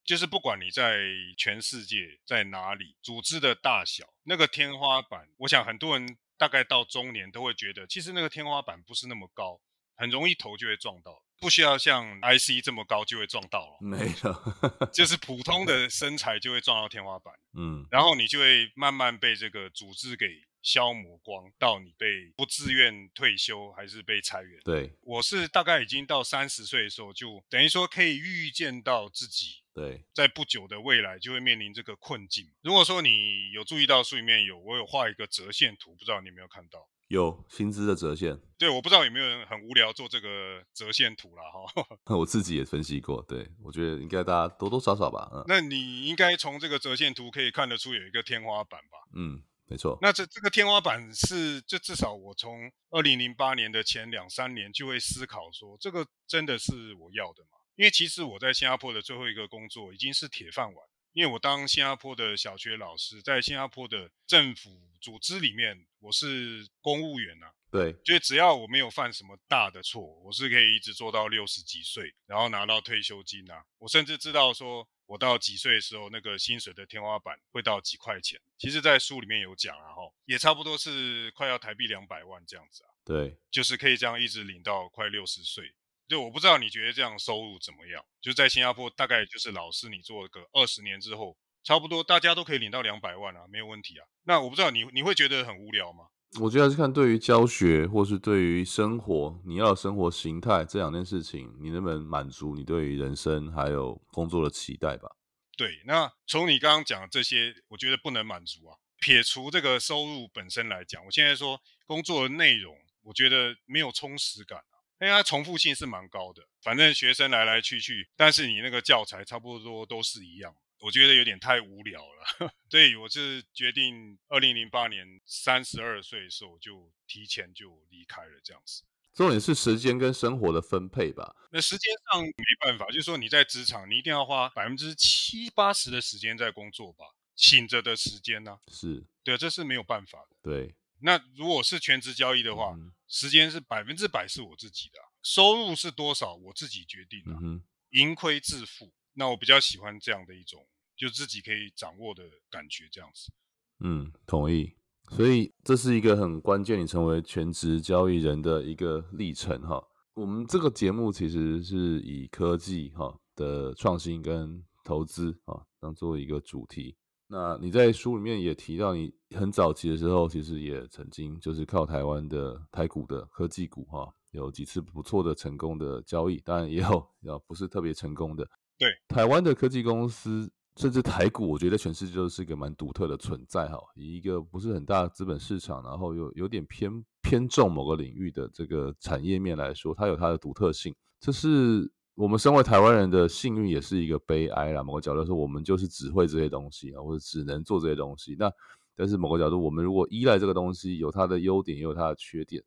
[0.05, 1.01] 就是不管你在
[1.37, 9.59] 全世界在哪里，组织的大小，那个天花板，我想很多人大概到中年都会觉得，其实那个天花板不是那么高，
[9.97, 11.21] 很容易头就会撞到。
[11.39, 20.27] 不需要像 IC 这么高就会撞到了，没有， 就是普通的身材就会撞到天花板，嗯，然后你就会慢慢被这个组织给
[20.61, 24.59] 消磨光，到你被不自愿退休还是被裁员。
[24.65, 32.45] 对我是大概已经到三十岁的时候，就等于说可以预见到自己对，在不久的未来就会面临这个困境。
[32.61, 36.89] 如果说你有注意到书里面有我有画一个折线图，不知道你有没有看到？
[37.09, 41.97] 有薪资的折线，对，我不知道有没有人很无聊做这个折线图了哈。
[42.15, 48.97] 我自己也分析过，对我觉得应该大家多多少少吧，嗯那你应该从这个折线图可以看得出有一个天花板吧？
[49.15, 57.57] 嗯，没错，那这这个天花板是，就至少我从二零零八年的前两三年就会思考说，这个真的是我要的吗？
[57.75, 60.75] 因为其实我在新加坡的最后一个工作已经是铁饭碗，
[61.13, 73.65] 因为我当新加坡的小学老师，在新加坡的政府组织里面，我是公务员啊，对就是只要我没有犯什么大的错，我是可以一直做到六十几岁，然后拿到退休金啊。
[73.79, 78.39] 我甚至知道说，我到几岁的时候，那个薪水的天花板会到几块钱。
[78.57, 85.73] 其实，在书里面有讲啊，哈，也差不多是快要台币两百万这样子啊，对，就是可以这样一直领到快六十岁。
[86.09, 88.03] 就我不知道你觉得这样收入怎么样？
[88.19, 94.05] 就在新加坡，大概就是老师你做个二十年之后，差不多大家都可以领到两百万啊，没有问题啊。
[94.23, 96.05] 那我不知道你你会觉得很无聊吗？
[96.39, 105.09] 我觉得还是看对于教学或是对于生活，你要生活形态这两件事情，你能不能满足你对于人生还有工作的期待吧？
[105.55, 108.77] 对，那从你刚刚讲的这些，我觉得不能满足啊。
[108.99, 116.43] 撇除这个收入本身来讲，我现在说工作的内容，我觉得没有充实感啊，因为它重复性是蛮高的。
[116.61, 122.53] 反正学生来来去去，但是你那个教材差不多都是一样，我觉得有点太无聊了。
[122.69, 128.83] 所以我是决定二零零八年三十二岁的时候就提前就离开了这样子。
[129.13, 131.35] 重点是时间跟生活的分配吧。
[131.51, 140.35] 那时间上没办法，就是说你在职场，你一定要花百分之七八十的时间在工作吧，醒着的时间呢、是，对，这是没有办法的。
[140.43, 148.93] 对，那如果是全职交易的话，嗯时间是百分之百是我自己的啊、收入是多少我自己决定的啊、嗯，盈亏自负。
[149.13, 153.33] 那我比较喜欢这样的一种，就自己可以掌握的感觉，这样子。
[153.79, 154.75] 嗯，同意。
[155.09, 159.83] 所以这是一个很关键，你成为全职交易人的一个历程哈。
[160.13, 166.95] 我们这个节目其实是以科技哈的创新跟投资啊当做一个主题。
[167.31, 176.97] 那你在书里面也提到，你很早期的时候，其实也曾经就是靠台湾的台股的科技股哈，有几次不错的成功的交易，当然也有
[177.31, 178.43] 啊不是特别成功的。
[178.79, 183.77] 对，台湾的科技公司甚至台股，我觉得全世界都是一个蛮独特的存在哈。
[183.95, 190.95] 以一个不是很大的资本市场，然后又有点偏偏重某个领域的这个产业面来说，它有它的独特性。
[191.19, 194.83] 这是我们身为台湾人的幸运，也是一个悲哀啦。
[194.83, 198.35] 某个角度说，我们就是只会这些东西啊，或者只能做这些东西。
[198.37, 198.51] 那
[198.93, 202.61] 但是某个角度，我们如果依赖这个东西，有它的优点，也有它的缺点。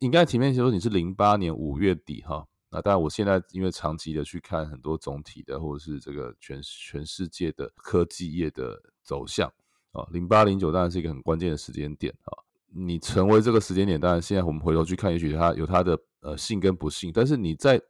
[0.00, 9.48] 你刚才前面说你是零八年五月底哈，那当然我现在因为长期的去看很多总体的或者是这个全全世界的科技业的走向
[9.92, 12.34] 啊，零八零九当然是一个很关键的时间点啊。
[12.74, 17.80] 你成为这个时间点，当然现在我们回头去看，也许它有它的呃幸跟不幸，但是你在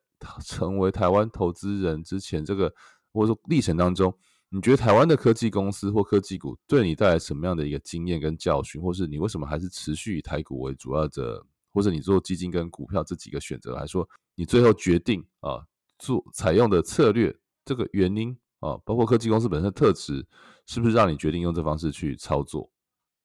[0.44, 2.72] 成为台湾投资人之前，这个
[3.12, 4.14] 或者说历程当中，
[4.48, 15.64] 你觉得台湾的科技公司或科技股对你带来什么样的一个经验跟教训，或是你为什么还是持续以台股为主要的，或者你做基金跟股票这几个选择来说，你最后决定啊
[15.98, 20.26] 做采用的策略这个原因啊，包括科技公司本身的特质，
[20.66, 22.70] 是不是让你决定用这方式去操作？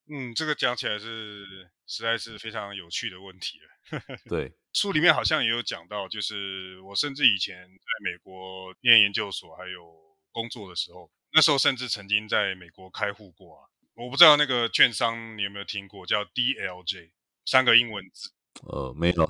[0.09, 4.01] 嗯，这个讲起来是实在是非常有趣的问题了。
[4.29, 9.95] 对，书里面好像也有讲到，就是我甚至以前在美国念研究所还有
[10.31, 13.69] 工作的时候，那时候甚至曾经在美国开户过啊。
[13.95, 17.11] 我不知道那个券商你有没有听过，叫 DLJ，
[17.45, 18.31] 三个英文字。
[18.63, 19.25] 呃，没有，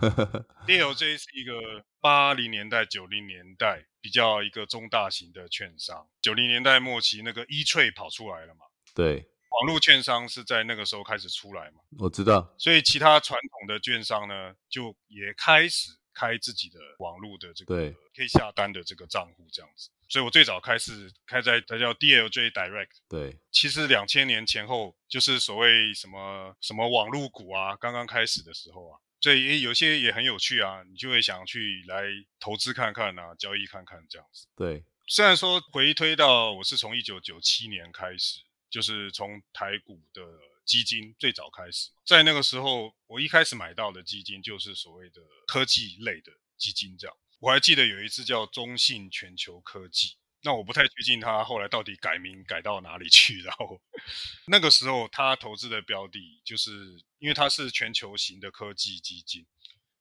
[0.66, 6.08] DLJ 是一个八零年代、九零年代比较一个中大型的券商。
[6.22, 11.80] 九零年代末期，那个 E-Trade 跑出来了嘛，对，网络券商是在那个时候开始出来嘛。
[11.98, 19.90] 我知道，所以其他传统的券商呢，就也开始开自己的网络的这个可以下单的这个账户这样子。
[20.08, 22.88] 所以我最早开始开在它叫 DLJ Direct。
[23.08, 32.04] 对，其实两千年前后就是所谓什么什么网络股啊，刚刚开始的时候啊，所以也有些也很有趣啊，你就会想去来
[32.40, 34.46] 投资看看啊，交易看看这样子。
[34.56, 38.40] 对，虽然说回推到我是从一九九七年开始，
[38.70, 40.22] 就是从台股的
[40.64, 47.16] 基金最早开始，在那个时候，我一开始买到的基金就是所谓的科技类的基金，这样。
[47.40, 53.40] 我还记得有一次叫中信全球科技，那我不太确定它后来到底改名改到哪里去。
[53.42, 53.80] 然后
[54.46, 59.46] 那个时候他投资的标的，就是因为它是全球型的科技基金，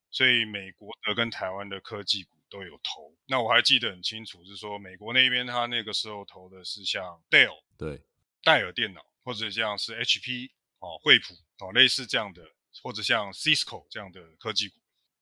[0.10, 3.16] 所以美国的跟台湾的科技股都有投。
[3.28, 8.02] 那我还记得很清楚，是说美国那边他那个时候投的是像 Dell 对
[8.44, 11.34] 戴尔电脑，或者像是 HP 哦惠普
[11.66, 12.42] 哦类似这样的，
[12.84, 14.76] 或者像 Cisco 这样的科技股。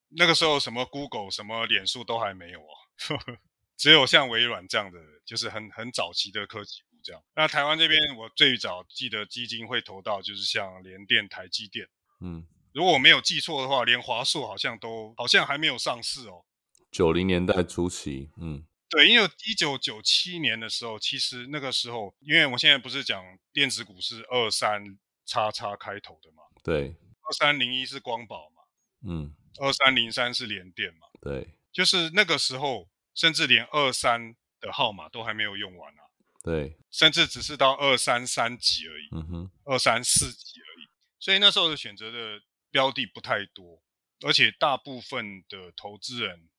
[0.08, 2.74] 那个时候什么 Google 什么脸书都还没有哦。
[3.76, 7.22] 只有像微软这样的，就是很很早期的科技股这样。
[7.34, 11.86] 那台湾这边，我最早记得基金会投到，就是像联电、台积电。
[12.20, 16.46] 嗯，如果我没有记错的话，连华硕好像都好像还没有上市哦。
[16.90, 26.42] 九零年代初期，嗯，对，因为一九九七年的时候，其实那个时候，因为我现在不是讲电子股是二三叉叉开头的嘛？
[26.62, 28.62] 对，二三零一是光宝嘛？
[29.06, 31.06] 嗯，二三零三是联电嘛？
[31.20, 32.88] 对，就是那个时候。
[33.16, 36.04] 甚至连二三的号码都还没有用完啊！
[36.44, 40.86] 对，甚至只是到二三三级而已，嗯哼，二三四级而已。
[41.18, 43.82] 所以那时候的选择的标的不太多，
[44.20, 46.50] 而且大部分的投资人，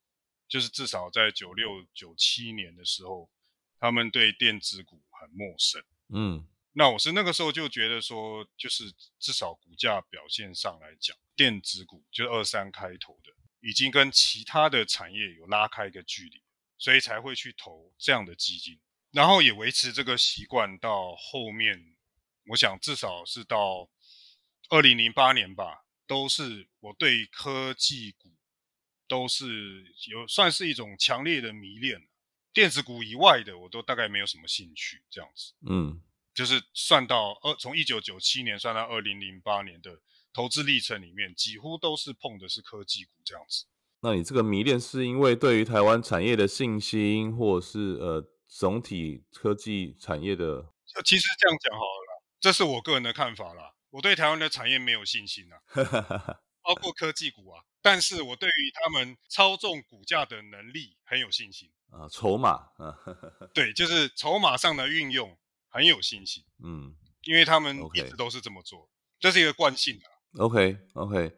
[0.47, 3.29] 就是至少在九六九七年的时候，
[3.79, 5.83] 他们对电子股很陌生。
[6.09, 13.31] 嗯，那我是那个时候就觉得说，就是至少股价表现上来讲，电子股就是二三开头的，
[13.61, 16.41] 已经跟其他的产业有拉开一个距离。
[16.79, 18.79] 所以才会去投这样的基金，
[19.09, 21.97] 然后也维持这个习惯到后面，
[22.49, 23.89] 我想至少是到
[24.69, 28.31] 二零零八年吧，都是我对科技股
[29.07, 32.07] 都是有算是一种强烈的迷恋，
[32.53, 36.01] 电子股以外的我都大概没有什么兴趣，这样子，嗯，
[36.33, 40.01] 就是算到二从一九九七年算到二零零八年的
[40.33, 43.65] 投资历程里面，几乎都是碰的是科技股这样子。
[44.01, 50.73] 那你这个迷恋是因为对于台湾产业的信心，或者是呃总体科技产业的？
[51.03, 53.73] 其实这样讲好了，这是我个人的看法啦。
[53.89, 55.57] 我对台湾的产业没有信心啊，
[56.67, 57.63] 包括科技股啊。
[57.81, 62.99] 但是我对于他们操纵股价的能力很有信心啊，筹码啊，
[63.53, 65.37] 对，就是筹码上的运用
[65.69, 66.43] 很有信心。
[66.61, 66.93] 嗯，
[67.23, 68.89] 因为他们一直都是这么做，
[69.21, 70.07] 这是一个惯性啊。
[70.39, 71.37] OK，OK。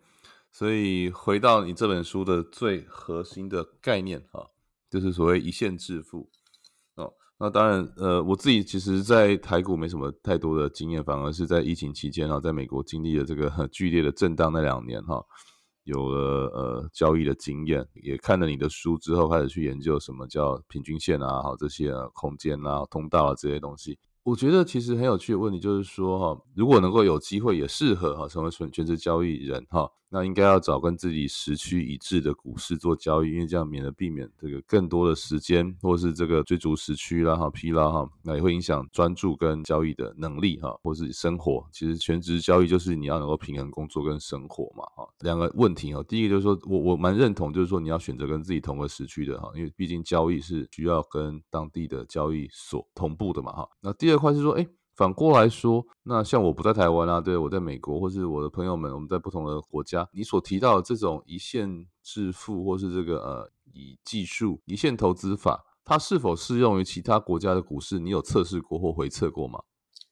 [0.52, 4.50] 所以回到你这本书的最核心的概念哈，
[4.90, 6.39] 就是所谓一线致富哦。
[7.42, 15.24] 那当然，呃，我自己其实，在台股没什么太多的经验，反而是在疫情期间啊，在美国经历了这个很剧烈的震荡那两年哈，
[15.86, 23.98] 有了呃交易的经验，也看了你的书之后，开始去研究什么叫平均线啊，好这些空间啊、通道啊这些东西。
[24.24, 29.90] 我觉得其实很有趣的问题就是说哈，如果能够有机会也适合哈成为全全职交易人哈。
[30.10, 41.66] 那应该要找跟自己时区一致的股市做交易，因为这样免得避免这个更多的时间，或是这个追逐时区啦哈疲劳哈，那也会影响专注跟交易的能力哈，或是生活。
[41.72, 45.08] 其实全职交易就是你要能够平衡工作跟生活嘛哈。
[45.20, 53.70] 两个问题哈，第一个就是说我我蛮认同，就是说你要选择跟自己同个时区的哈，因为毕竟交易是需要跟当地的交易所同步的嘛哈。
[53.82, 54.68] 那第二块是说，哎。
[55.00, 67.98] 反过来说，那像我不在台湾啊，对我在美国，或是我的朋友们，我们在不同的国家，你所提到的这种一线致富，或是这个呃以技术一线投资法，它是否适用于其他国家的股市？
[67.98, 69.64] 你有测试过或回测过吗？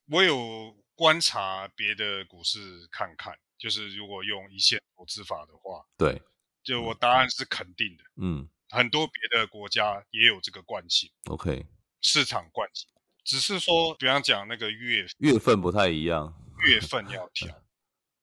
[0.10, 6.22] 我有观察别的股市看看，就是如果用一线投资法的话，对，
[6.64, 8.04] 就我答案是肯定的。
[8.22, 11.10] 嗯，很多别的国家也有这个惯性。
[11.26, 11.66] OK，
[12.00, 12.88] 市场惯性。
[13.28, 16.34] 只是说，比方讲那个月月份不太一样，
[16.66, 17.54] 月份要 调，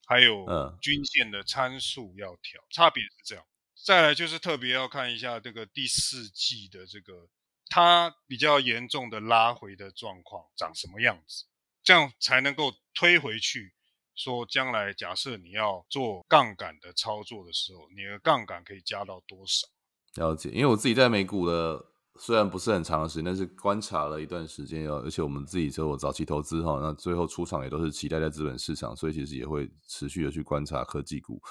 [0.06, 0.46] 还有
[0.80, 3.44] 均线的参数要调，差别是这样。
[3.84, 7.28] 再来就是特别要看一下这个第四季的这个
[7.68, 11.44] 它比较严重的拉回的状况长什么样子，
[11.82, 13.74] 这样才能够推回去，
[14.14, 19.68] 说将来假设你要做杠杆的操作的时候，你的杠杆可以加到多少？
[20.14, 21.92] 了解，因为我自己在美股的。
[22.16, 31.42] 虽然不是很长的时间，但是观察了一段时间哦，而且我们自己做早期投资哈，那最后出场也都是期待在资本市场，所以其实也会持续的去观察科技股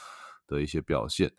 [0.48, 1.30] 的一些表现，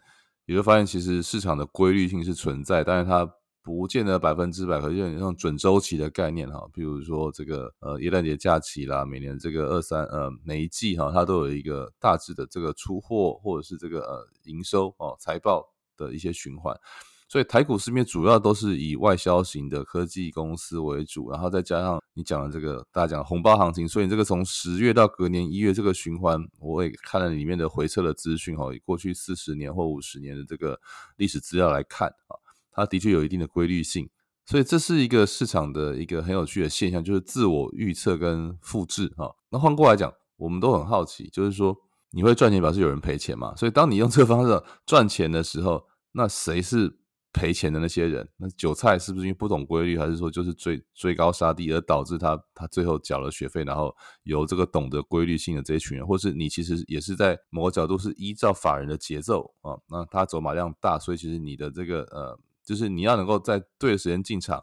[0.45, 3.27] 也就发现其实市场的规律性是存在，但是它
[3.62, 15.66] 不见得百分之百，可是那种准周期的概念哈，比如说这个呃耶诞节假期啦，每年这个二三呃每一季哈，它都有一个大致的这个出货或者是这个呃营收哦财报
[15.97, 16.79] 的一些循环。
[17.27, 30.79] 所以台股市面主要都是以外销型的科技公司为主，然后再加上你讲的这个大家讲红包行情，所以这个从十月到隔年一月这个循环，我也看了里面的回测的资讯哈，以过去四十年或五十年的这个
[31.16, 32.39] 历史资料来看啊，
[32.70, 34.09] 它的确有一定的规律性。
[34.47, 39.33] 所以这是一个市场的一个很有趣的现象，就是自我预测跟复制啊。
[39.49, 41.77] 那换过来讲，我们都很好奇，就是说
[42.11, 43.57] 你会赚钱表示有人赔钱嘛？
[43.57, 46.99] 所以当你用这个方式赚钱的时候，那谁是？
[47.35, 64.62] 赔钱的那些人，那韭菜是不是因为不懂规律，还是说就是追追高杀低，而导致他他最后缴了学费，然后由这个懂得规律性的这一群人，或是你其实也是在某个角度是依照法人的节奏啊，那他走马量大，所以其实你的这个呃，就是你要能够在对的时间进场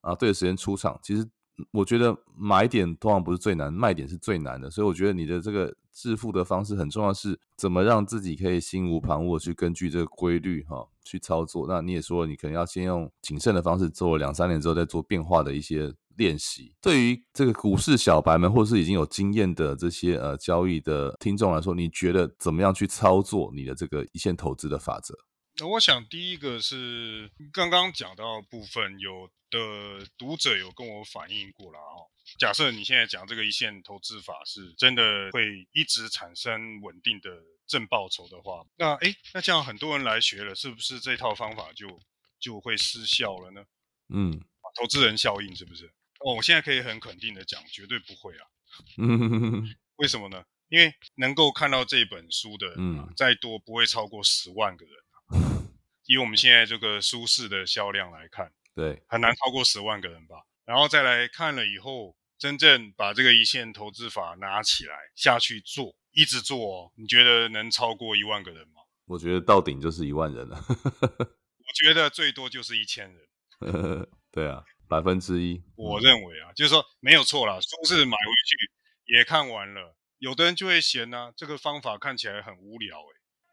[0.00, 1.28] 啊，对的时间出场，其实。
[1.72, 11.66] 我觉得买点通常不是最难，卖点是最难的，所以我觉得你的这个致富的方式很重要，是怎么让自己可以心无旁骛去根据这个规律哈去操作。
[11.66, 16.74] 那你也说，你可能要先用谨慎的方式做两三年之后再做变化的一些练习。
[16.82, 25.14] 对于这个股市小白们，或是已经有经验的这些呃交易的听众来说，你觉得怎么样去操作你的这个一线投资的法则？
[25.58, 32.04] 那我想第一个是刚刚讲到部分，有的读者有跟我反映过了哈。
[32.38, 37.30] 假设你现在讲这个一线投资法是真的会一直产生稳定的
[37.66, 42.00] 正报酬的话，那诶，那这样很多人来学了，是不是这套方法就
[42.38, 43.64] 就会失效了呢？
[44.08, 44.40] 嗯，
[44.78, 45.86] 投资人效应是不是？
[46.20, 48.46] 哦，我现在可以很肯定的讲，绝对不会啊。
[48.98, 50.44] 嗯，为什么呢？
[50.68, 54.94] 因为能够看到这本书的，嗯，再多不会超过十万个人。
[56.06, 60.44] 以我们现在这个舒适的销量来看，对，很难超过十万个人吧。
[60.66, 68.82] 然后再来看了以后，真正把这个一线投资法拿起来下去做，一直做，哦，你觉得能超过一万个人吗？
[69.06, 70.58] 我觉得到顶就是一万人了。
[70.68, 73.28] 我觉得最多就是一千人。
[74.32, 75.62] 对啊，百分之一。
[75.76, 82.98] 我认为啊，就是说没有错啦，书是买回去也看完了，有的人就会嫌呢，这个方法看起来很无聊，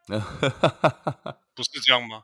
[0.08, 0.20] 哎，
[1.54, 2.24] 不是这样吗？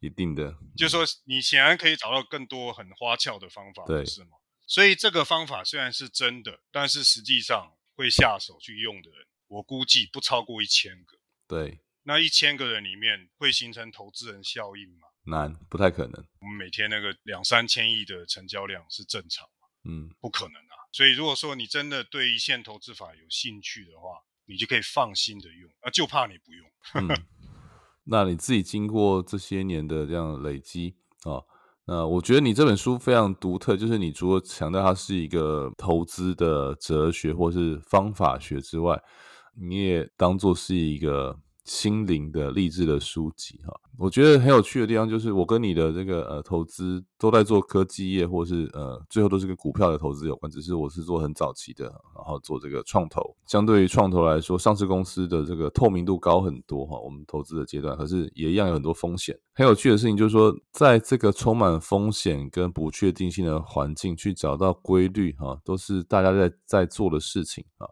[0.00, 4.36] 一定的，就是说你显然可以找到更多很花俏的方法，对，是吗？
[4.66, 11.18] 所以这个方法虽然是真的，但是实际上会下手去用的人，我估计不超过一千个。
[11.48, 15.08] 对，那一千个人里面会形成投资人效应吗？
[15.24, 16.24] 难，不太可能。
[16.40, 19.68] 我们每天那个两三千亿的成交量是正常吗？
[19.84, 20.76] 嗯，不可能啊。
[20.92, 26.70] 所以如果说你真的对一线投资法有兴趣的话，你就可以放心的用，啊，就怕你不用。
[28.10, 30.94] 那你自己经过这些年的这样累积
[31.24, 31.42] 啊，
[31.86, 39.02] 那我觉得你这本书非常独特，就是你除了强调它是一个投资的哲学或是方法学之外，
[39.54, 41.38] 你也当做是一个。
[41.68, 51.84] 心灵的励志的书籍哈，我觉得很有趣的地方就是我跟你的这个呃投资都在做科技业，或是呃最后都是跟股票的投资有关，只是我是做很早期的，
[52.16, 56.98] 然后做这个创投，相对于创投来说，上市公司的这个透明度高很多哈。
[56.98, 59.38] 我们投资的阶段，可是也一样有很多风险。
[59.52, 67.86] 很有趣的事情就是说，在这个充满风险跟不确定性的环境，去找到规律哈，都是大家在在做的事情啊。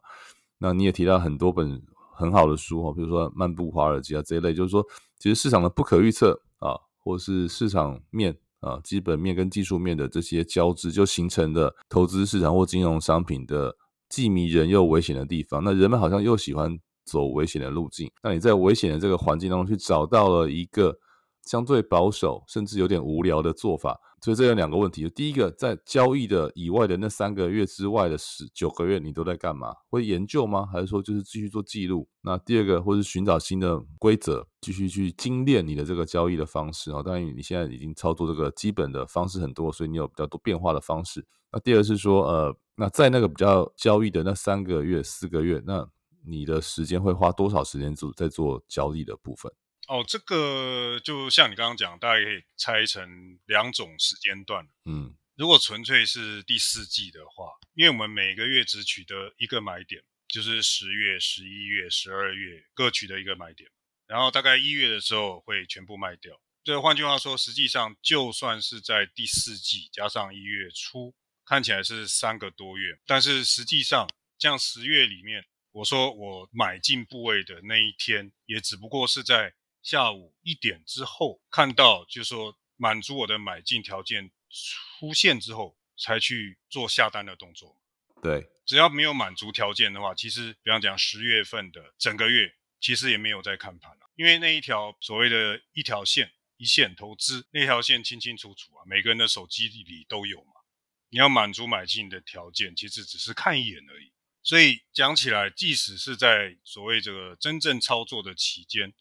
[0.58, 1.82] 那你也提到很多本。
[2.16, 4.84] 很好的书哈，比如说《漫步华尔街》啊这一类，就是说，
[5.18, 13.76] 其实市场的不可预测啊，或是市场面啊、基本面跟技术面的这些交织，就形成的投资市场或金融商品的
[14.08, 15.62] 既迷人又危险的地方。
[15.62, 18.10] 那人们好像又喜欢走危险的路径。
[18.22, 20.98] 那你在危险的这个环境当中去找到了一个
[21.44, 24.00] 相对保守，甚至有点无聊的做法。
[24.26, 29.72] 所以这有两个问题，第一个，在交易的以外的那三个月之外的十九个月，你都在干嘛？
[29.88, 30.66] 会研究吗？
[30.66, 32.08] 还是说就是继续做记录？
[32.22, 37.00] 那第二个，或是寻找新的规则，继续去精炼你的这个交易的方式啊？
[37.04, 41.24] 当然，你现在已经操作这个基本的方式很多，所以你有比较多变化的方式。
[41.52, 45.88] 那第二是说，呃，那在那个比较交易的那三个月、四个月，那
[46.26, 49.52] 你的时间会花多少时间做在做交易的部分？
[49.88, 54.66] 哦，这个就像你刚刚讲，大概可以拆成两种时间段。
[54.84, 63.70] 嗯，如果纯粹是第四季的话，因为我们每个月只取得一个买点，就是十月、十一月、十二月各取得一个买点，
[64.08, 66.40] 然后大概一月的时候会全部卖掉。
[66.64, 71.14] 这换句话说，实际上就算是在第四季加上一月初，
[71.44, 79.54] 看起来是三个多月，但是实际上像十月里面，我说我买进部位的那一天，也只不过是在。
[79.86, 87.80] 下午一点之后看到，就是说满足我的买进条件出现之后，才去做下单的动作。
[88.20, 100.62] 对，只要没有满足条件的话，其实比方讲十月份的整个月，其实也没有在看盘了，因为那一条所谓的一条线一线投资那条线清清楚楚啊，每个人的手机里都有嘛。
[101.10, 104.10] 你要满足买进的条件，其实只是看一眼而已。
[104.42, 108.92] 所以讲起来，即使是在所谓这个真正操作的期间。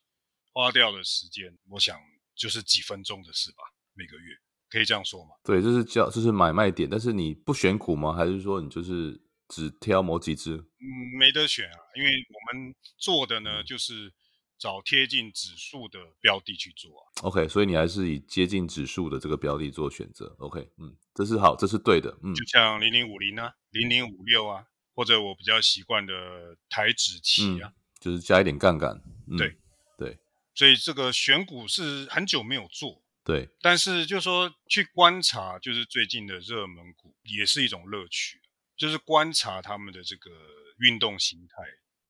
[0.55, 1.99] 花掉的时间，我想
[2.33, 3.57] 就是几分钟的事吧。
[3.93, 4.33] 每个月
[4.69, 5.31] 可以这样说吗？
[5.43, 8.13] 对，这是叫这是买卖点，但是你不选股吗？
[8.13, 10.55] 还是说你就是只挑某几只？
[10.55, 10.87] 嗯，
[11.19, 14.13] 没得选啊，因为我们做的呢就是
[14.57, 17.03] 找贴近指数的标的去做啊。
[17.23, 20.33] OK，所以你还是以接近指数的这个标的做选择。
[20.39, 22.17] OK，嗯，这是好，这是对的。
[22.23, 29.01] 嗯，就像零零五零啊、零零五六啊，或者我比较习惯的台指期啊，就是加一点杠杆。
[29.27, 29.57] 嗯、对
[29.97, 30.17] 对
[30.55, 38.39] 所以这个选股是很久没有做，对，但是就说去观察，就是最近的热门股也是一种乐趣，
[38.77, 40.31] 就是观察他们的这个
[40.79, 41.55] 运动形态。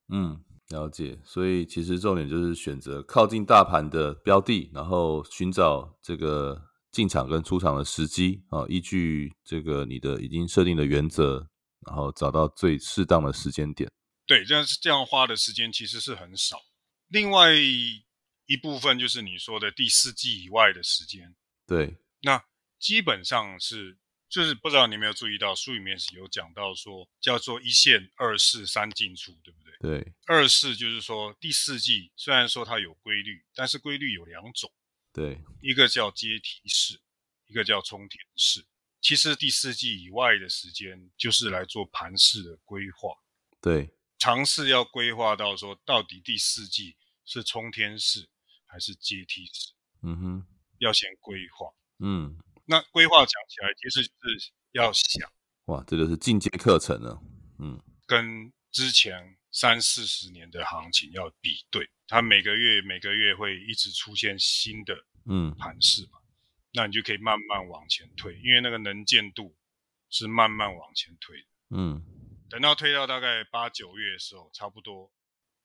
[0.10, 1.18] 嗯，了解。
[1.24, 11.48] 所以其实重点就是选择靠近大盘的标的，然后寻找这个进场跟出场的时机啊，依据这个你的已经设定的原则，
[11.88, 13.90] 然后找到最适当的时间点。
[14.28, 16.58] 对，这样这样花的时间其实是很少。
[17.08, 17.54] 另外
[18.46, 21.36] 一部分就是你说的第四季以外的时间，
[21.66, 22.44] 对，那
[22.80, 23.98] 基本上是
[24.30, 30.02] 就是不知道你有没有注意到书里面是有讲到说叫做一线、二市、三进出，对不对？
[30.02, 34.72] 对，二市就是说第四季虽然说它有规律，但是规律有两种，
[35.14, 37.00] 对，一个叫阶梯式，
[37.48, 38.66] 一个叫冲田式。
[39.02, 43.16] 其实第四季以外的时间就是来做盘式的规划，
[43.62, 48.28] 对，尝试要规划到说到底第四季是冲天式
[48.76, 49.72] 还是阶梯式，
[50.02, 50.46] 嗯哼，
[50.80, 51.72] 要先规划。
[52.00, 55.32] 嗯，那规划讲起来，其实是要想
[55.68, 57.24] 哇，这就是进阶课程了。
[57.58, 66.20] 嗯，跟之前三四十年的行情要比对，它每个月每个月会一直出现新的嗯，盘势嘛，
[66.74, 69.56] 那你就可以慢慢往前推，因为那个能见度
[70.10, 71.48] 是慢慢往前推的。
[71.70, 72.04] 嗯，
[72.50, 75.10] 等到推到大概八九月的时候，差不多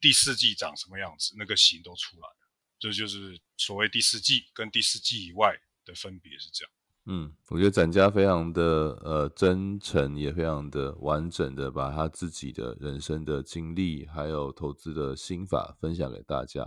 [0.01, 2.40] 第四季长什么样子，那个形都出来了。
[2.81, 5.55] 这就是所谓第四季跟第四季以外
[5.85, 6.73] 的分别是这样。
[7.07, 8.63] 嗯，我觉得展家非常的
[9.03, 16.65] 呃真诚，也非常的完整的把他自己的人生的经历，还有投资的心法分享给大家。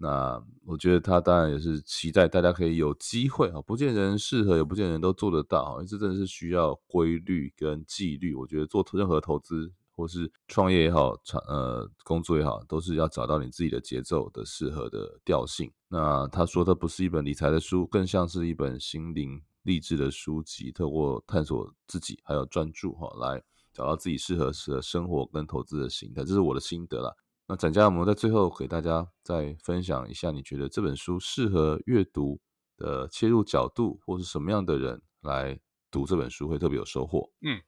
[0.00, 8.34] 那我觉得他当然也是期待大家可以有机会啊，不见人适合，也不见人都做得到啊，这真的是需要规律跟纪律。
[8.34, 11.12] 我觉得做任何投资或是创业也好，
[11.48, 15.68] 呃工作也好，都是要找到你自己的节奏的适合的调性。
[15.88, 23.42] 那他说，的不是一本理财的书，更像是一本心灵励志的书籍，透过探索自己还有专注哈，来
[23.72, 26.22] 找到自己适合的生活跟投资的心态。
[26.22, 27.12] 这是我的心得啦。
[27.48, 32.38] 那展家我们在最后给大家再分享一下，你觉得这本书适合阅读
[32.76, 35.58] 的切入角度，或是什么样的人来
[35.90, 37.32] 读这本书会特别有收获？
[37.40, 37.60] 嗯，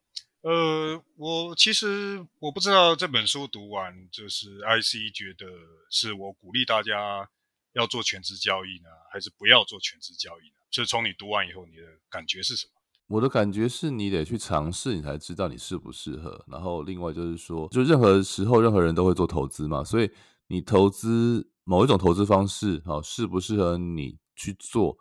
[0.42, 5.46] 呃，我其实我不知道这本书读完，就是 IC 觉得
[5.90, 7.28] 是我鼓励大家
[7.74, 10.54] 要做全职交易呢，还是不要做全职交易呢？
[10.70, 12.72] 就是从你读完以后，你的感觉是什么？
[13.08, 16.42] 我的感觉是你得去尝试，你才知道你适不适合。
[16.48, 20.10] 然后另外就是说，就任何时候任何人都会做投资嘛，所以
[20.46, 24.96] 你投资某一种投资方式，好适不适合你去做，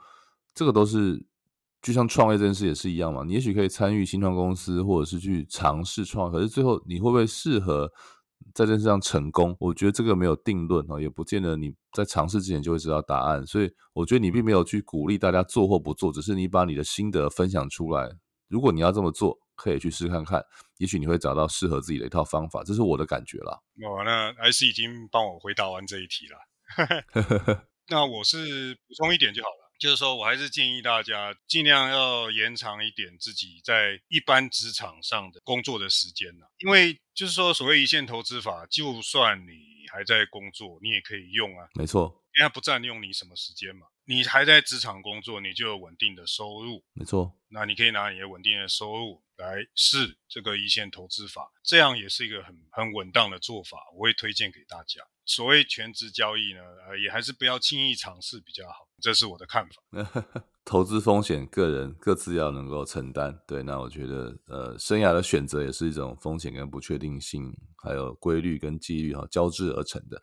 [0.54, 1.24] 这个都是
[1.82, 3.24] 就像创业这件事也是一样嘛。
[3.24, 7.92] 你也许可以参与新创公司，或者是去尝试创，可是最后你会不会适合
[8.54, 9.56] 在这件事上成功？
[9.60, 13.46] 我觉得这个没有定论啊，也不见得你在尝试之前就会知道答案。
[13.46, 18.10] 所以我觉得你并没有去鼓励大家做或不做，只是你把你的心得分享出来。
[18.48, 20.44] 如果你要这么做，可以去试看看，
[20.78, 22.64] 也许你会找到适合自己的一套方法。
[22.64, 23.60] 这是我的感觉啦。
[23.84, 26.38] 哦，那 IC 已经帮我回答完这一题了。
[27.92, 43.88] 那我是补充一点就好了，就是说我还是建议大家尽量要延长一点自己在一般职场上的工作的时间呢，因为就是说所谓一线投资法，就算你还在工作，你也可以用啊，没错，因为它不占用你什么时间嘛。
[44.06, 55.02] 你还在职场工作，你就有稳定的收入，没错，那你可以拿你的稳定的收入来试这个一线投资法，这样也是一个很很稳当的做法，我会推荐给大家。
[55.30, 60.44] 所谓全职交易呢，呃，也还是不要轻易尝试比较好，这是我的看法。
[60.66, 63.40] 投资风险，个人各自要能够承担。
[63.48, 70.20] 对，那我觉得，呃，生涯的选择也是一种风险跟不确定性，还有规律跟纪律哈交织而成的。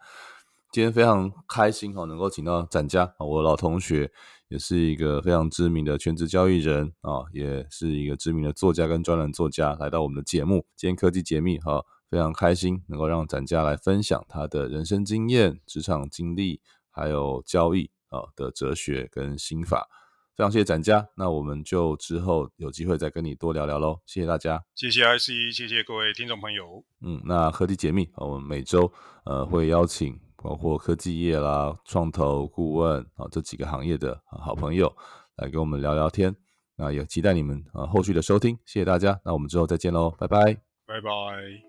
[0.72, 4.10] 今天非常开心哈，能够请到展家，我老同学，
[4.48, 10.66] 也是一个非常知名的全职交易人啊，也是一个知名的作家跟专栏作家，来到我们的节目。
[10.76, 19.88] 今天科技解密哈，非常开心能够让展家来分享他的人生经验、职场经历，还有交易啊的哲学跟心法。
[20.36, 24.00] 非常谢谢展家，那我们就之后有机会再跟你多聊聊喽。
[24.04, 26.84] 谢谢大家，谢谢 IC，谢谢各位听众朋友。
[27.00, 28.92] 嗯，那科技解密，我们每周
[29.24, 30.18] 呃会邀请。
[30.38, 34.94] 包括科技业啦、创投顾问啊这几个行业的好朋友
[35.36, 36.36] 来跟我们聊聊天。
[36.76, 39.18] 那也期待你们啊后续的收听，谢谢大家。
[39.24, 40.44] 那我们之后再见喽，拜拜，
[40.86, 41.65] 拜拜。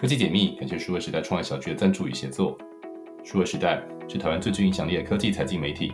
[0.00, 2.56] 科技解密，感谢数位时代创业小聚的赞助与协作。
[3.24, 5.92] 数位时代是台湾最具影响力的科技财经媒体，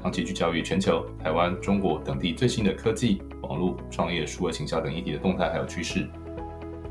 [0.00, 6.08] 长期聚焦于全球、台湾、中国等地最新的科技、网络、创业、数位行销等议题的动态还有趋势。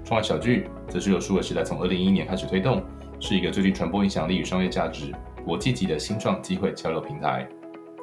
[0.04, 2.84] 创业小聚则是由数位时代从二零一一年开始推动，
[3.22, 5.14] 是一个最具传播影响力与商业价值、
[5.46, 7.48] 国际级的新创机会交流平台。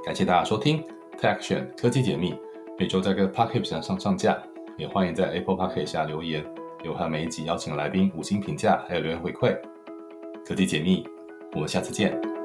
[0.03, 0.83] 感谢大家收听
[1.21, 2.35] TechSian 科技解密，
[2.79, 4.43] 每周在各 p o c k e t 上上上架，
[4.79, 6.43] 也欢迎在 Apple p o c k e t 下留言。
[6.87, 9.59] 有和每一集邀请来宾五星评价，还有留言回馈。
[10.47, 11.05] 科技解密，
[11.53, 12.36] 我们下次见。